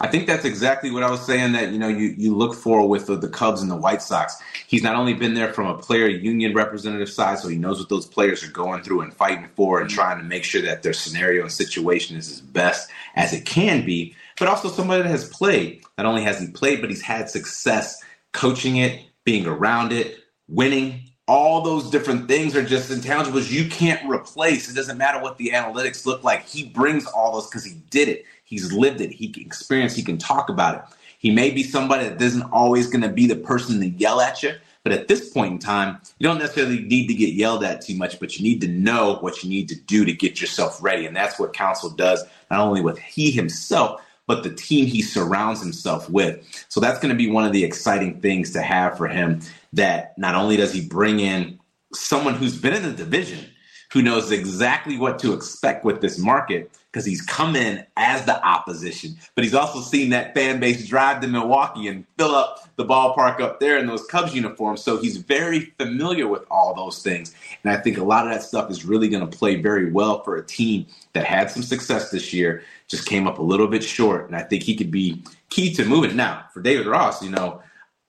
[0.03, 2.89] I think that's exactly what I was saying that you know you, you look for
[2.89, 4.35] with the, the, Cubs and the White Sox.
[4.67, 7.91] He's not only been there from a player union representative side, so he knows what
[7.91, 10.95] those players are going through and fighting for and trying to make sure that their
[10.95, 15.29] scenario and situation is as best as it can be, but also somebody that has
[15.29, 15.83] played.
[15.99, 21.03] Not only has he played, but he's had success coaching it, being around it, winning.
[21.29, 24.69] All those different things are just intangibles you can't replace.
[24.69, 26.49] It doesn't matter what the analytics look like.
[26.49, 28.25] He brings all those because he did it.
[28.51, 29.13] He's lived it.
[29.13, 29.95] He can experience.
[29.95, 30.97] He can talk about it.
[31.19, 34.43] He may be somebody that isn't always going to be the person to yell at
[34.43, 34.55] you.
[34.83, 37.95] But at this point in time, you don't necessarily need to get yelled at too
[37.95, 41.07] much, but you need to know what you need to do to get yourself ready.
[41.07, 45.63] And that's what Counsell does, not only with he himself, but the team he surrounds
[45.63, 46.45] himself with.
[46.69, 49.43] So that's going to be one of the exciting things to have for him
[49.75, 51.61] that not only does he bring in
[51.93, 53.47] someone who's been in the division,
[53.93, 58.45] who knows exactly what to expect with this market because he's come in as the
[58.45, 62.85] opposition, but he's also seen that fan base drive to Milwaukee and fill up the
[62.85, 64.83] ballpark up there in those Cubs uniforms.
[64.83, 67.35] So he's very familiar with all those things.
[67.63, 70.25] And I think a lot of that stuff is really going to play very well
[70.25, 73.85] for a team that had some success this year, just came up a little bit
[73.85, 74.27] short.
[74.27, 76.17] And I think he could be key to moving.
[76.17, 77.63] Now, for David Ross, you know,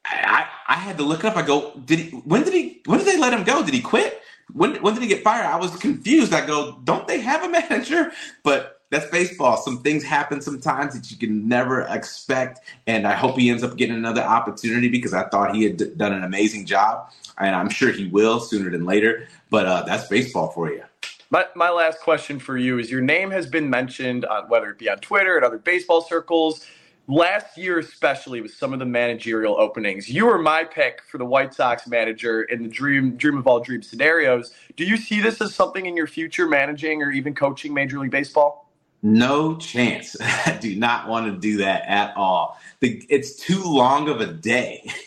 [0.06, 1.38] I, I had to look up.
[1.38, 2.10] I go, did he?
[2.10, 2.82] When did he?
[2.86, 3.64] When did they let him go?
[3.64, 4.22] Did he quit?
[4.54, 5.46] When when did he get fired?
[5.46, 6.34] I was confused.
[6.34, 8.12] I go, don't they have a manager?
[8.44, 9.58] But that's baseball.
[9.58, 12.60] Some things happen sometimes that you can never expect.
[12.88, 15.92] And I hope he ends up getting another opportunity because I thought he had d-
[15.96, 17.10] done an amazing job.
[17.38, 19.28] And I'm sure he will sooner than later.
[19.50, 20.84] But uh, that's baseball for you.
[21.30, 24.78] My, my last question for you is your name has been mentioned, on, whether it
[24.78, 26.66] be on Twitter and other baseball circles
[27.12, 31.26] last year especially with some of the managerial openings you were my pick for the
[31.26, 34.54] white sox manager in the dream dream of all dream scenarios.
[34.76, 38.12] Do you see this as something in your future managing or even coaching major league
[38.12, 38.72] baseball?
[39.04, 40.16] No chance.
[40.22, 42.60] I do not want to do that at all.
[42.80, 44.90] The, it's too long of a day.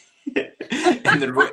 [1.07, 1.53] And the,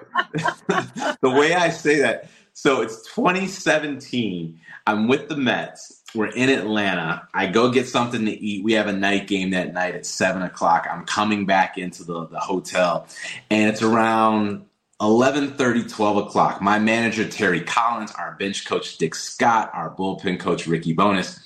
[1.22, 7.28] the way i say that so it's 2017 i'm with the mets we're in Atlanta.
[7.34, 8.64] I go get something to eat.
[8.64, 10.88] We have a night game that night at seven o'clock.
[10.92, 13.08] I'm coming back into the, the hotel,
[13.50, 14.66] and it's around
[15.02, 16.62] 11:30, 12 o'clock.
[16.62, 21.40] My manager Terry Collins, our bench coach Dick Scott, our bullpen coach Ricky Bones,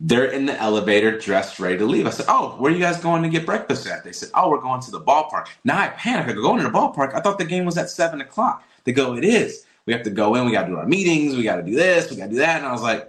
[0.00, 2.06] They're in the elevator, dressed, ready to leave.
[2.06, 4.50] I said, "Oh, where are you guys going to get breakfast at?" They said, "Oh,
[4.50, 6.28] we're going to the ballpark." Now I panic.
[6.28, 7.14] I go, "Going to the ballpark?
[7.14, 10.10] I thought the game was at seven o'clock." They go, "It is." We have to
[10.10, 10.44] go in.
[10.44, 11.36] We got to do our meetings.
[11.36, 12.10] We got to do this.
[12.10, 12.58] We got to do that.
[12.58, 13.08] And I was like,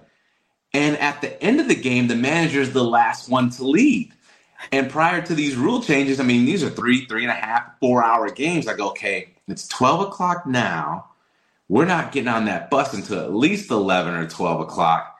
[0.78, 4.15] and at the end of the game, the manager is the last one to leave.
[4.71, 7.80] And prior to these rule changes, I mean, these are three, three and a half,
[7.80, 8.67] four hour games.
[8.67, 11.07] Go, okay, it's 12 o'clock now.
[11.67, 15.17] We're not getting on that bus until at least 11 or 12 o'clock.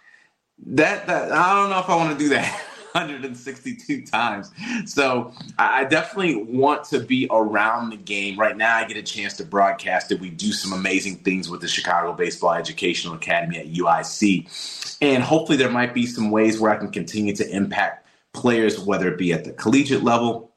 [0.68, 2.64] That, that I don't know if I want to do that
[2.98, 4.52] 162 times.
[4.86, 8.40] So I definitely want to be around the game.
[8.40, 10.20] Right now, I get a chance to broadcast it.
[10.20, 14.98] We do some amazing things with the Chicago Baseball Educational Academy at UIC.
[15.02, 19.08] And hopefully, there might be some ways where I can continue to impact players, whether
[19.12, 20.52] it be at the collegiate level,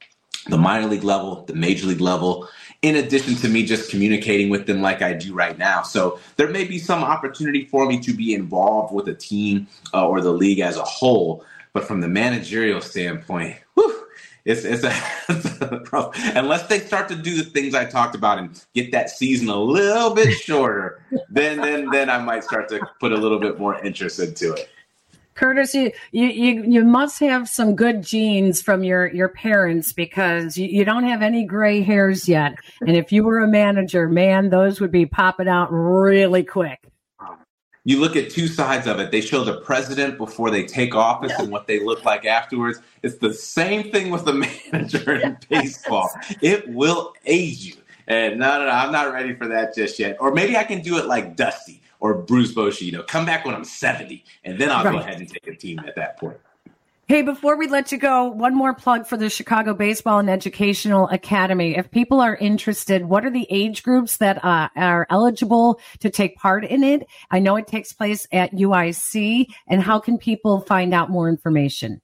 [0.47, 2.47] the minor league level, the major league level,
[2.81, 5.83] in addition to me just communicating with them like I do right now.
[5.83, 10.07] So there may be some opportunity for me to be involved with a team uh,
[10.07, 11.45] or the league as a whole.
[11.73, 14.05] But from the managerial standpoint, whew,
[14.43, 14.93] it's, it's, a,
[15.29, 19.09] it's a unless they start to do the things I talked about and get that
[19.09, 23.39] season a little bit shorter, then then then I might start to put a little
[23.39, 24.69] bit more interest into it.
[25.33, 30.67] Curtis, you, you, you must have some good genes from your, your parents because you,
[30.67, 32.55] you don't have any gray hairs yet.
[32.81, 36.90] And if you were a manager, man, those would be popping out really quick.
[37.83, 39.11] You look at two sides of it.
[39.11, 42.79] They show the president before they take office and what they look like afterwards.
[43.01, 44.33] It's the same thing with the
[44.71, 46.09] manager in baseball.
[46.41, 47.73] It will age you.
[48.07, 50.17] And no, no, no, I'm not ready for that just yet.
[50.19, 53.45] Or maybe I can do it like Dusty or Bruce Bochy, you know, come back
[53.45, 54.91] when I'm 70, and then I'll right.
[54.91, 56.37] go ahead and take a team at that point.
[57.11, 61.09] Hey, before we let you go, one more plug for the Chicago Baseball and Educational
[61.09, 61.75] Academy.
[61.75, 66.37] If people are interested, what are the age groups that uh, are eligible to take
[66.37, 67.05] part in it?
[67.29, 71.99] I know it takes place at UIC, and how can people find out more information?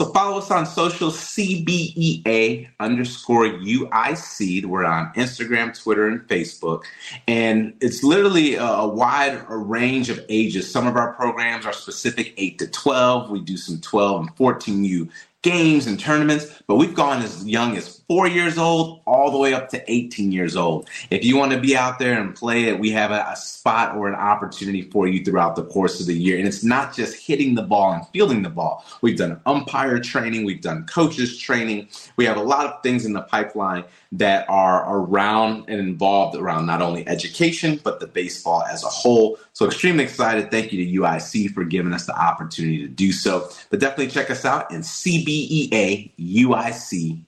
[0.00, 4.64] So follow us on social CBEA underscore UIC.
[4.64, 6.84] We're on Instagram, Twitter, and Facebook.
[7.26, 10.70] And it's literally a wide range of ages.
[10.70, 13.30] Some of our programs are specific 8 to 12.
[13.30, 15.10] We do some 12 and 14U
[15.42, 19.54] games and tournaments, but we've gone as young as four years old all the way
[19.54, 20.88] up to 18 years old.
[21.10, 23.96] If you want to be out there and play it, we have a, a, spot
[23.96, 26.38] or an opportunity for you throughout the course of the year.
[26.38, 28.84] And it's not just hitting the ball and fielding the ball.
[29.02, 31.88] We've done umpire training, we've done coaches training.
[32.16, 36.66] We have a lot of things in the pipeline that are around and involved around
[36.66, 39.38] not only education, but the baseball as a whole.
[39.52, 40.50] So, extremely excited.
[40.50, 43.50] Thank you to UIC for giving us the opportunity to do so.
[43.70, 44.82] But definitely check us out in
[45.28, 47.24] cbeauic.org.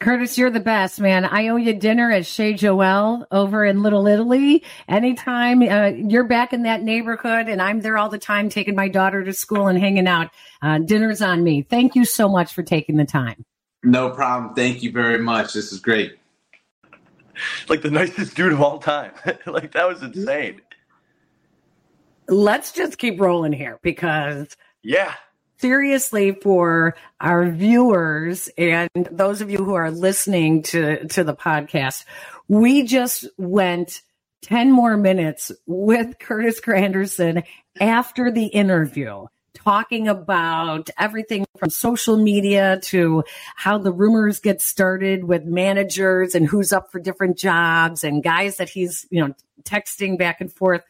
[0.00, 1.24] Curtis, you're the best, man.
[1.24, 4.64] I owe you dinner at Chez Joel over in Little Italy.
[4.88, 8.88] Anytime uh, you're back in that neighborhood, and I'm there all the time taking my
[8.88, 10.30] daughter to school and hanging out,
[10.60, 11.62] uh, dinner's on me.
[11.62, 13.44] Thank you so much for taking the time.
[13.84, 14.54] No problem.
[14.54, 15.52] Thank you very much.
[15.52, 16.18] This is great.
[17.68, 19.12] Like the nicest dude of all time.
[19.46, 20.60] like that was insane.
[22.26, 25.14] Let's just keep rolling here because yeah.
[25.62, 32.04] Seriously, for our viewers and those of you who are listening to, to the podcast,
[32.48, 34.02] we just went
[34.42, 37.44] 10 more minutes with Curtis Granderson
[37.80, 43.22] after the interview talking about everything from social media to
[43.54, 48.56] how the rumors get started with managers and who's up for different jobs and guys
[48.56, 49.32] that he's, you know,
[49.62, 50.82] texting back and forth.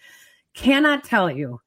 [0.55, 1.61] Cannot tell you,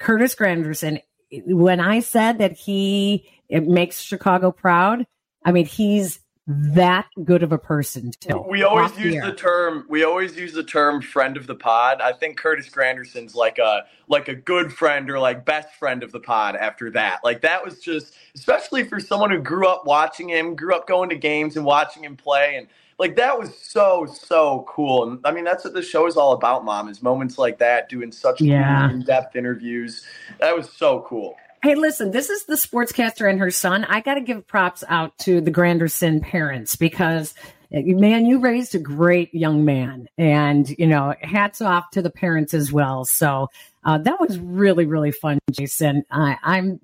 [0.00, 1.00] Curtis Granderson,
[1.46, 5.06] when I said that he it makes Chicago proud,
[5.44, 8.44] I mean, he's that good of a person too.
[8.48, 12.00] We always use the term we always use the term friend of the pod.
[12.00, 16.10] I think Curtis Granderson's like a like a good friend or like best friend of
[16.10, 17.20] the pod after that.
[17.22, 21.10] Like that was just especially for someone who grew up watching him, grew up going
[21.10, 22.66] to games and watching him play and
[23.02, 25.02] like that was so so cool.
[25.02, 27.88] And I mean that's what the show is all about, mom, is moments like that,
[27.88, 28.86] doing such yeah.
[28.86, 30.06] cool, in-depth interviews.
[30.38, 31.34] That was so cool.
[31.64, 33.84] Hey, listen, this is the sportscaster and her son.
[33.84, 37.34] I got to give props out to the Granderson parents because
[37.72, 42.54] man, you raised a great young man and, you know, hats off to the parents
[42.54, 43.04] as well.
[43.04, 43.48] So,
[43.84, 46.04] uh, that was really, really fun, Jason.
[46.10, 46.80] I, I'm,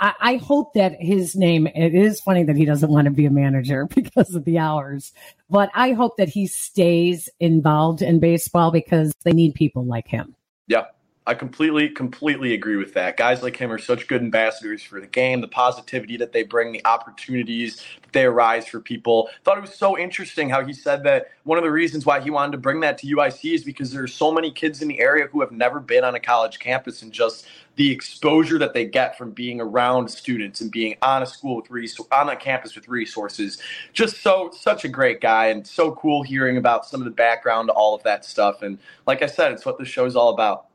[0.00, 3.26] I, I hope that his name, it is funny that he doesn't want to be
[3.26, 5.12] a manager because of the hours,
[5.50, 10.34] but I hope that he stays involved in baseball because they need people like him.
[10.66, 10.84] Yeah.
[11.28, 13.18] I completely, completely agree with that.
[13.18, 16.72] Guys like him are such good ambassadors for the game, the positivity that they bring,
[16.72, 19.28] the opportunities that they arise for people.
[19.44, 22.30] Thought it was so interesting how he said that one of the reasons why he
[22.30, 25.00] wanted to bring that to UIC is because there are so many kids in the
[25.00, 28.86] area who have never been on a college campus and just the exposure that they
[28.86, 32.74] get from being around students and being on a school with res- on a campus
[32.74, 33.58] with resources.
[33.92, 37.68] Just so such a great guy and so cool hearing about some of the background,
[37.68, 38.62] all of that stuff.
[38.62, 40.67] And like I said, it's what the show's all about.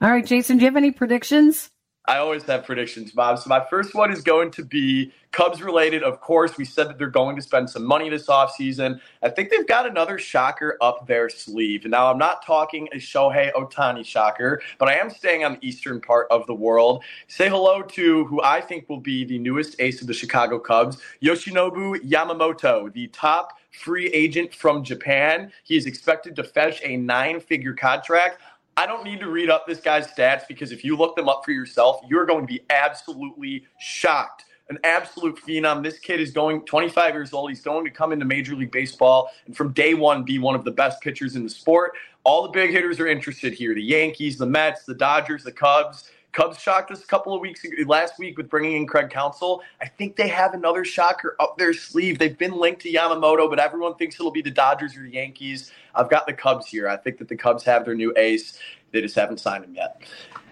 [0.00, 1.70] All right, Jason, do you have any predictions?
[2.08, 3.40] I always have predictions, Bob.
[3.40, 6.04] So my first one is going to be Cubs related.
[6.04, 9.00] Of course, we said that they're going to spend some money this offseason.
[9.24, 11.84] I think they've got another shocker up their sleeve.
[11.84, 16.00] Now, I'm not talking a Shohei Ohtani shocker, but I am staying on the eastern
[16.00, 17.02] part of the world.
[17.26, 20.98] Say hello to who I think will be the newest ace of the Chicago Cubs,
[21.20, 25.52] Yoshinobu Yamamoto, the top free agent from Japan.
[25.64, 28.40] He is expected to fetch a nine figure contract.
[28.78, 31.42] I don't need to read up this guy's stats because if you look them up
[31.44, 34.44] for yourself, you're going to be absolutely shocked.
[34.68, 35.82] An absolute phenom.
[35.82, 37.50] This kid is going 25 years old.
[37.50, 40.64] He's going to come into Major League Baseball and from day one be one of
[40.64, 41.92] the best pitchers in the sport.
[42.24, 46.10] All the big hitters are interested here the Yankees, the Mets, the Dodgers, the Cubs.
[46.32, 49.62] Cubs shocked us a couple of weeks ago, last week with bringing in Craig Counsell.
[49.80, 52.18] I think they have another shocker up their sleeve.
[52.18, 55.72] They've been linked to Yamamoto, but everyone thinks it'll be the Dodgers or the Yankees.
[55.94, 56.88] I've got the Cubs here.
[56.88, 58.58] I think that the Cubs have their new ace.
[58.92, 60.02] They just haven't signed him yet.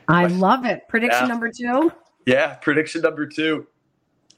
[0.08, 0.88] I love it.
[0.88, 1.28] Prediction yeah.
[1.28, 1.92] number two.
[2.26, 3.66] Yeah, prediction number two.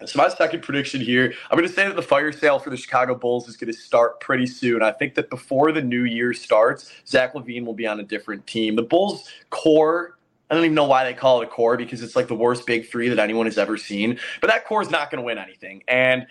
[0.04, 2.76] So my second prediction here, I'm going to say that the fire sale for the
[2.76, 4.82] Chicago Bulls is going to start pretty soon.
[4.82, 8.46] I think that before the new year starts, Zach LaVine will be on a different
[8.46, 8.76] team.
[8.76, 10.15] The Bulls core
[10.50, 12.66] I don't even know why they call it a core because it's like the worst
[12.66, 14.18] big three that anyone has ever seen.
[14.40, 15.82] But that core is not going to win anything.
[15.88, 16.26] And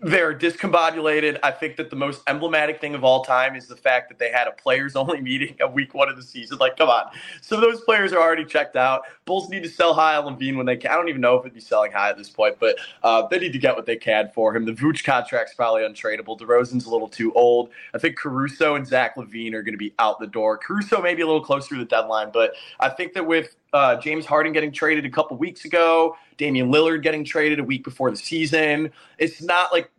[0.00, 1.38] they're discombobulated.
[1.42, 4.30] I think that the most emblematic thing of all time is the fact that they
[4.30, 6.58] had a players only meeting at week one of the season.
[6.58, 7.06] Like, come on.
[7.40, 9.02] So those players are already checked out.
[9.24, 10.90] Bulls need to sell high on LaVine when they can.
[10.90, 13.38] I don't even know if it'd be selling high at this point, but uh, they
[13.38, 14.64] need to get what they can for him.
[14.64, 16.38] The Vooch contract's probably untradeable.
[16.38, 17.70] DeRozan's a little too old.
[17.94, 20.58] I think Caruso and Zach LaVine are going to be out the door.
[20.58, 24.24] Caruso maybe a little closer to the deadline, but I think that with uh, James
[24.24, 28.16] Harden getting traded a couple weeks ago, Damian Lillard getting traded a week before the
[28.16, 28.90] season.
[29.18, 29.90] It's not like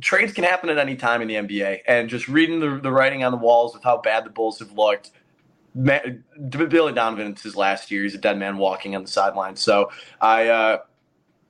[0.00, 1.80] trades can happen at any time in the NBA.
[1.86, 4.72] And just reading the, the writing on the walls with how bad the Bulls have
[4.72, 5.10] looked,
[5.74, 8.02] Billy Donovan, it's his last year.
[8.04, 9.56] He's a dead man walking on the sideline.
[9.56, 10.48] So I.
[10.48, 10.78] Uh,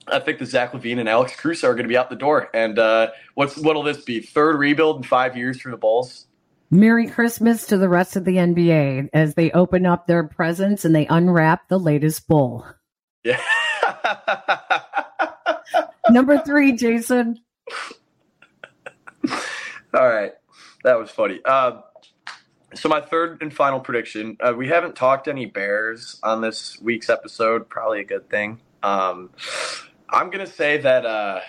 [0.09, 2.49] I think that Zach LaVine and Alex Caruso are going to be out the door.
[2.53, 4.19] And uh, what's what'll this be?
[4.19, 6.27] Third rebuild in five years for the Bulls?
[6.71, 10.95] Merry Christmas to the rest of the NBA as they open up their presents and
[10.95, 12.67] they unwrap the latest bull.
[13.25, 13.41] Yeah.
[16.11, 17.41] Number three, Jason.
[19.95, 20.33] All right.
[20.85, 21.41] That was funny.
[21.45, 21.83] Uh,
[22.75, 24.37] so my third and final prediction.
[24.41, 27.69] Uh, we haven't talked any Bears on this week's episode.
[27.69, 28.61] Probably a good thing.
[28.83, 29.31] Um,
[30.09, 31.41] I'm gonna say that uh,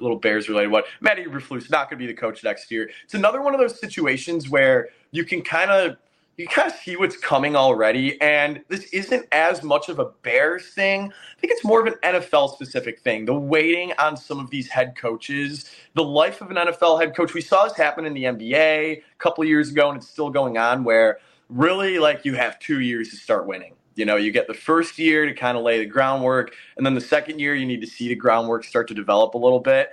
[0.00, 0.82] little Bears related one.
[1.00, 2.90] Matty Eberflus not going to be the coach next year.
[3.04, 5.96] It's another one of those situations where you can kind of
[6.38, 8.18] you kind of see what's coming already.
[8.22, 11.12] And this isn't as much of a Bears thing.
[11.12, 13.24] I think it's more of an NFL specific thing.
[13.24, 17.34] The waiting on some of these head coaches, the life of an NFL head coach.
[17.34, 20.56] We saw this happen in the NBA a couple years ago, and it's still going
[20.56, 21.18] on where
[21.48, 23.74] really like you have two years to start winning.
[23.96, 26.94] You know, you get the first year to kind of lay the groundwork, and then
[26.94, 29.90] the second year you need to see the groundwork start to develop a little bit.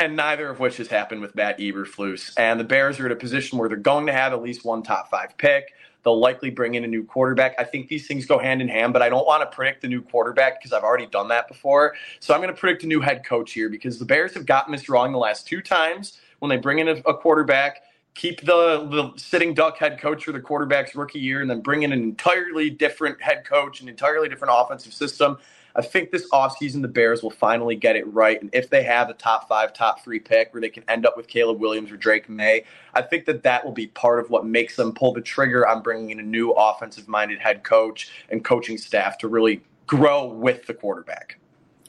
[0.00, 2.32] And neither of which has happened with Matt Eberflus.
[2.36, 4.82] And the Bears are in a position where they're going to have at least one
[4.82, 5.72] top five pick.
[6.02, 7.54] They'll likely bring in a new quarterback.
[7.58, 9.88] I think these things go hand in hand, but I don't want to predict the
[9.88, 11.94] new quarterback because I've already done that before.
[12.20, 14.72] So I'm going to predict a new head coach here because the Bears have gotten
[14.72, 17.82] this wrong the last two times when they bring in a, a quarterback
[18.14, 21.82] keep the, the sitting duck head coach for the quarterback's rookie year and then bring
[21.82, 25.36] in an entirely different head coach, an entirely different offensive system.
[25.76, 28.40] I think this offseason the Bears will finally get it right.
[28.40, 31.16] And if they have a top five, top three pick where they can end up
[31.16, 32.64] with Caleb Williams or Drake Maye,
[32.94, 35.82] I think that that will be part of what makes them pull the trigger on
[35.82, 40.66] bringing in a new offensive minded head coach and coaching staff to really grow with
[40.66, 41.38] the quarterback.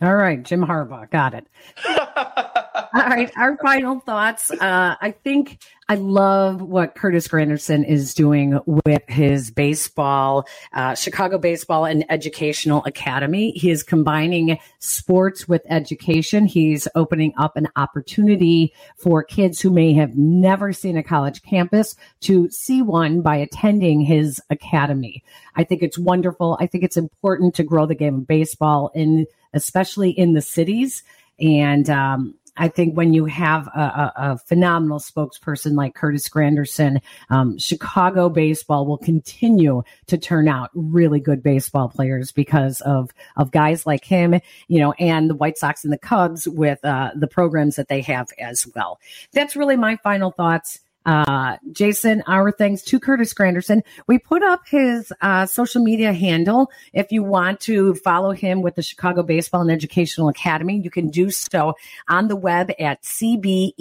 [0.01, 1.47] All right, Jim Harbaugh, got it.
[2.95, 4.49] All right, our final thoughts.
[4.49, 11.37] Uh, I think I love what Curtis Granderson is doing with his baseball, uh, Chicago
[11.37, 13.51] Baseball and Educational Academy.
[13.51, 16.45] He is combining sports with education.
[16.45, 21.97] He's opening up an opportunity for kids who may have never seen a college campus
[22.21, 25.21] to see one by attending his academy.
[25.57, 26.57] I think it's wonderful.
[26.61, 31.03] I think it's important to grow the game of baseball in especially in the cities.
[31.39, 37.01] And um, I think when you have a, a, a phenomenal spokesperson like Curtis Granderson,
[37.30, 43.51] um, Chicago baseball will continue to turn out really good baseball players because of of
[43.51, 47.28] guys like him, you know, and the White Sox and the Cubs with uh, the
[47.28, 48.99] programs that they have as well.
[49.34, 50.80] That's really my final thoughts.
[51.06, 53.82] Uh, Jason, our thanks to Curtis Granderson.
[54.08, 56.72] We put up his uh, social media handle.
[56.93, 61.10] If you want to follow him with the Chicago Baseball and Educational Academy, you can
[61.10, 61.76] do so
[62.10, 63.78] on the web at cbeauic.org,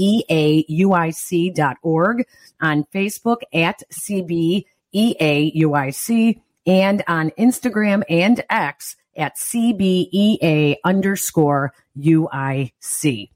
[2.60, 4.66] on Facebook at cbeauic,
[6.66, 13.30] and on Instagram and X at cbea underscore UIC.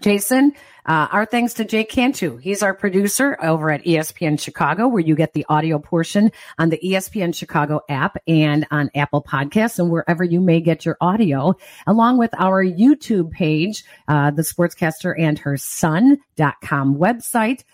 [0.00, 0.52] Jason,
[0.86, 2.36] uh, our thanks to Jake Cantu.
[2.38, 6.78] He's our producer over at ESPN Chicago, where you get the audio portion on the
[6.78, 11.54] ESPN Chicago app and on Apple Podcasts and wherever you may get your audio,
[11.86, 17.64] along with our YouTube page, uh, the sportscaster and her son.com website.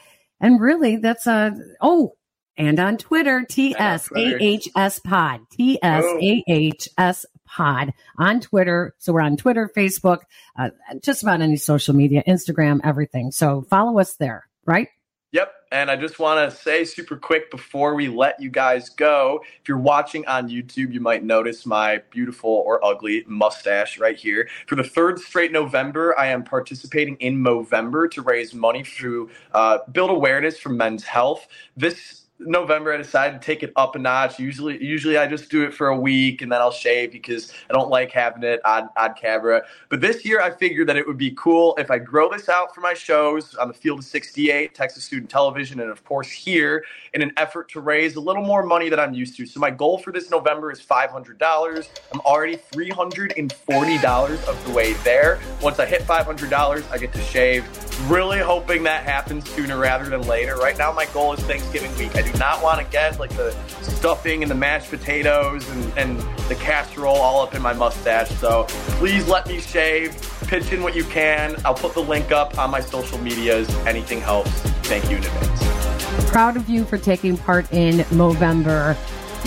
[0.41, 2.15] And really, that's a, oh,
[2.57, 8.95] and on Twitter, TSAHS Pod, TSAHS Pod on Twitter.
[8.99, 10.21] So we're on Twitter, Facebook,
[10.59, 10.71] uh,
[11.03, 13.31] just about any social media, Instagram, everything.
[13.31, 14.89] So follow us there, right?
[15.35, 15.53] Yep.
[15.73, 19.69] And I just want to say super quick before we let you guys go if
[19.69, 24.49] you're watching on YouTube, you might notice my beautiful or ugly mustache right here.
[24.69, 29.79] For the third straight November, I am participating in Movember to raise money through uh,
[29.91, 31.49] build awareness for men's health.
[31.77, 34.39] This November, I decided to take it up a notch.
[34.39, 37.73] Usually, usually I just do it for a week and then I'll shave because I
[37.73, 39.63] don't like having it on, on camera.
[39.89, 42.75] But this year, I figured that it would be cool if I grow this out
[42.75, 46.85] for my shows on the Field of 68, Texas Student Television, and of course here
[47.15, 49.47] in an effort to raise a little more money than I'm used to.
[49.47, 51.89] So my goal for this November is $500.
[52.13, 55.41] I'm already $340 of the way there.
[55.63, 57.65] Once I hit $500, I get to shave.
[58.11, 60.57] Really hoping that happens sooner rather than later.
[60.57, 62.17] Right now, my goal is Thanksgiving week.
[62.17, 63.53] I do not want to get like the
[63.83, 68.31] stuffing and the mashed potatoes and, and the casserole all up in my mustache.
[68.31, 68.65] So
[68.99, 70.17] please let me shave.
[70.47, 71.57] Pitch in what you can.
[71.65, 73.69] I'll put the link up on my social medias.
[73.87, 74.51] Anything helps.
[74.85, 76.31] Thank you in advance.
[76.31, 78.97] Proud of you for taking part in Movember.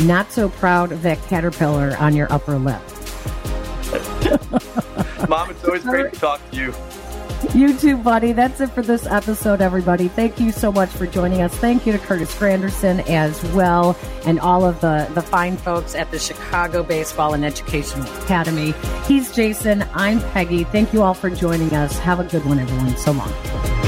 [0.06, 2.82] Not so proud of that caterpillar on your upper lip.
[5.30, 6.74] Mom, it's always great to talk to you.
[7.54, 8.34] You too, buddy.
[8.34, 10.08] That's it for this episode, everybody.
[10.08, 11.56] Thank you so much for joining us.
[11.56, 16.12] Thank you to Curtis Granderson as well, and all of the, the fine folks at
[16.12, 18.74] the Chicago Baseball and Educational Academy.
[19.06, 19.86] He's Jason.
[19.94, 20.64] I'm Peggy.
[20.66, 21.98] Thank you all for joining us.
[22.00, 22.98] Have a good one, everyone.
[22.98, 23.87] So long.